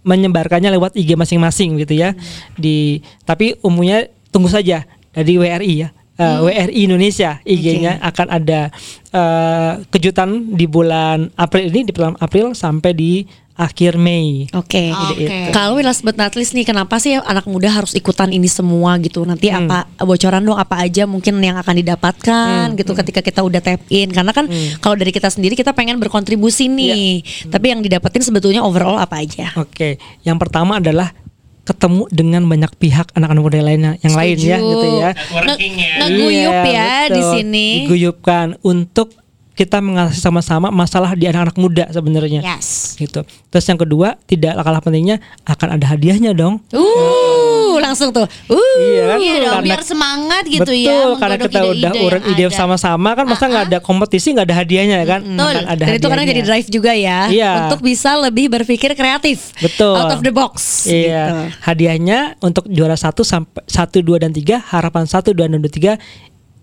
[0.02, 2.16] menyebarkannya lewat IG masing-masing gitu ya.
[2.56, 5.90] Di tapi umumnya tunggu saja dari WRI ya.
[6.16, 8.70] Eh, WRI Indonesia IG-nya akan ada
[9.10, 13.26] eh, kejutan di bulan April ini di bulan April sampai di
[13.62, 14.49] akhir Mei.
[14.57, 14.89] Oke.
[14.89, 15.53] Oke.
[15.53, 19.22] Kalau last but not least nih, kenapa sih anak muda harus ikutan ini semua gitu?
[19.22, 23.86] Nanti apa bocoran dong apa aja mungkin yang akan didapatkan gitu ketika kita udah tap
[23.93, 24.09] in?
[24.09, 24.49] Karena kan
[24.82, 27.22] kalau dari kita sendiri kita pengen berkontribusi nih,
[27.53, 29.53] tapi yang didapetin sebetulnya overall apa aja?
[29.62, 31.14] Oke, yang pertama adalah
[31.62, 34.72] ketemu dengan banyak pihak anak-anak muda lainnya yang lain ya Setuju.
[34.74, 35.09] gitu ya.
[35.14, 35.93] Networking ya.
[36.01, 37.68] Ngeguyup Iya, ya di sini.
[37.86, 39.14] Diguyupkan untuk
[39.62, 42.41] kita mengatasi sama-sama masalah di anak-anak muda sebenarnya.
[42.41, 42.97] Yes.
[42.97, 43.22] Gitu.
[43.22, 46.57] Terus yang kedua, tidak kalah pentingnya akan ada hadiahnya dong.
[46.74, 48.26] Uh, langsung tuh.
[48.49, 48.57] Uh.
[48.82, 49.18] Iya kan?
[49.22, 50.97] Iya dong, Karena- biar semangat gitu Betul, ya.
[51.14, 54.47] karena menggodok kita udah ide-ide urut yang ide sama-sama kan masa nggak ada kompetisi nggak
[54.49, 55.22] ada hadiahnya ya kan?
[55.22, 55.53] Betul.
[55.53, 56.30] Akan ada Dan itu hadiahnya.
[56.34, 57.51] jadi drive juga ya Iya.
[57.70, 59.53] untuk bisa lebih berpikir kreatif.
[59.62, 59.93] Betul.
[59.93, 60.89] Out of the box.
[60.89, 61.22] Iya.
[61.22, 61.36] gitu.
[61.62, 66.01] Hadiahnya untuk juara 1 sampai 1 2 dan 3, harapan 1 2 dan 3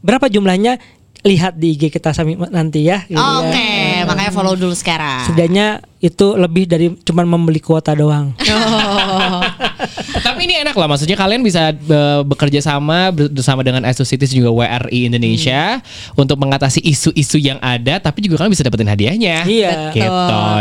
[0.03, 0.98] berapa jumlahnya?
[1.27, 3.03] Lihat di IG kita sami nanti ya.
[3.07, 3.39] gitu ya.
[3.43, 3.71] Oke,
[4.07, 5.27] makanya follow dulu sekarang.
[5.27, 8.39] Setidaknya itu lebih dari cuman membeli kuota doang.
[8.39, 15.13] Tapi ini enak lah, maksudnya kalian bisa be- bekerja sama bersama dengan Associates juga WRI
[15.13, 15.85] Indonesia
[16.17, 19.45] untuk mengatasi isu-isu yang ada, tapi juga kalian bisa dapetin hadiahnya.
[19.45, 19.93] Iya.
[19.93, 20.09] Gitu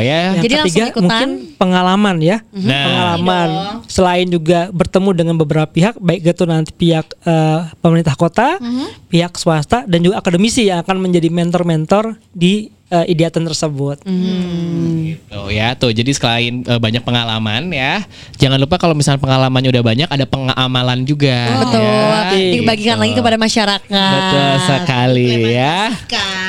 [0.03, 0.19] ya.
[0.35, 1.03] Yang Jadi langsung ketiga ikutan.
[1.07, 2.37] mungkin pengalaman ya.
[2.51, 2.83] Nah.
[2.83, 3.49] Pengalaman
[3.87, 8.59] selain juga bertemu dengan beberapa pihak baik itu nanti pihak eh, pemerintah kota,
[9.07, 13.99] pihak swasta dan juga akademisi yang akan menjadi mentor-mentor di eh, ideatan tersebut.
[14.03, 15.75] Gitu ya.
[15.75, 18.03] Tuh, jadi selain eh, banyak pengalaman ya,
[18.35, 21.63] jangan lupa kalau misalnya pengalamannya udah banyak ada pengamalan juga.
[21.63, 21.83] Betul.
[21.83, 22.51] ya.
[22.57, 23.03] Dibagikan Gitu.
[23.03, 23.89] lagi kepada masyarakat.
[23.91, 25.77] Betul sekali ya.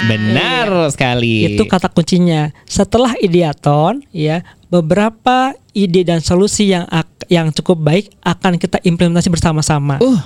[0.07, 1.55] Benar sekali.
[1.55, 2.51] Itu kata kuncinya.
[2.65, 6.83] Setelah ideaton ya, beberapa ide dan solusi yang
[7.31, 10.01] yang cukup baik akan kita implementasi bersama-sama.
[10.03, 10.19] Uh,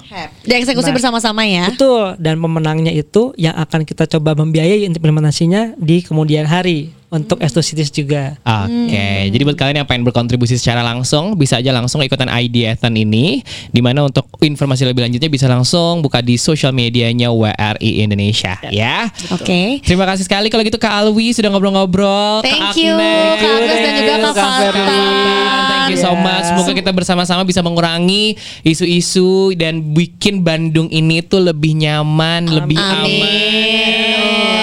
[0.46, 0.96] Dieksekusi Nah.
[0.96, 1.68] bersama-sama ya.
[1.68, 7.60] Betul, dan pemenangnya itu yang akan kita coba membiayai implementasinya di kemudian hari untuk S2
[7.60, 8.40] Cities juga.
[8.40, 13.44] Oke, jadi buat kalian yang pengen berkontribusi secara langsung bisa aja langsung ikutan Ideatan ini
[13.68, 19.12] Di mana untuk informasi lebih lanjutnya bisa langsung buka di sosial medianya WRI Indonesia ya
[19.28, 19.84] Oke.
[19.84, 23.36] Terima kasih sekali kalau gitu Kak Alwi sudah ngobrol-ngobrol Kak Thank you, Agnes.
[23.36, 24.48] Kak Agnes dan juga Kak Kak.
[24.72, 25.41] Fatan.
[25.42, 26.44] Thank you you so much.
[26.48, 33.28] Semoga kita bersama-sama bisa mengurangi isu-isu dan bikin Bandung ini tuh lebih nyaman, lebih aman.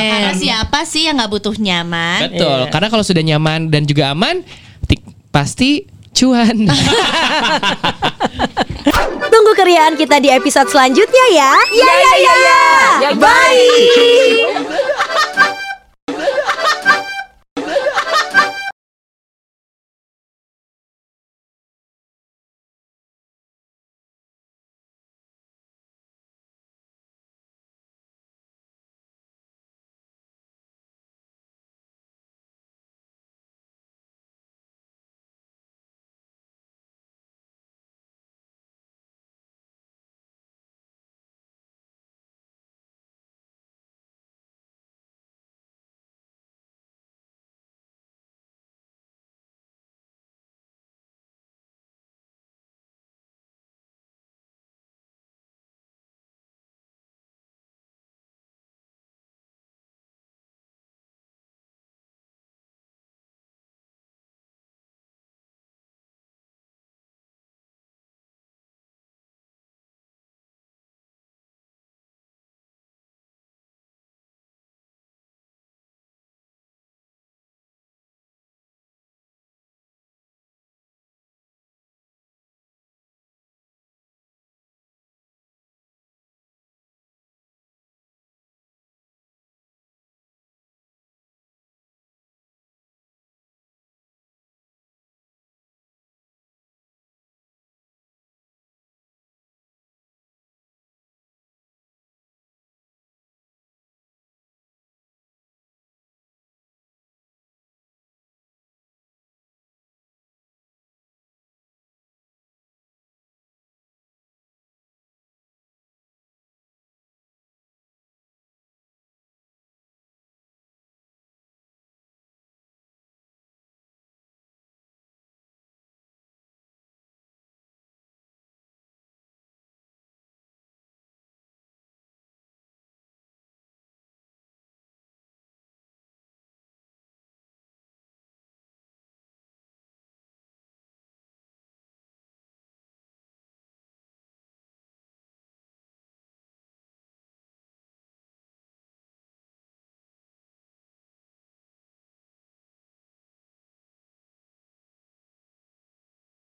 [0.09, 2.33] Karena siapa sih yang nggak butuh nyaman?
[2.33, 2.59] Betul.
[2.73, 4.41] Karena kalau sudah nyaman dan juga aman,
[4.87, 6.65] tik- pasti cuan.
[9.29, 11.53] Tunggu keriaan kita di episode selanjutnya ya.
[11.69, 12.35] Ya ya ya.
[13.05, 13.09] ya.
[13.15, 14.49] Bye.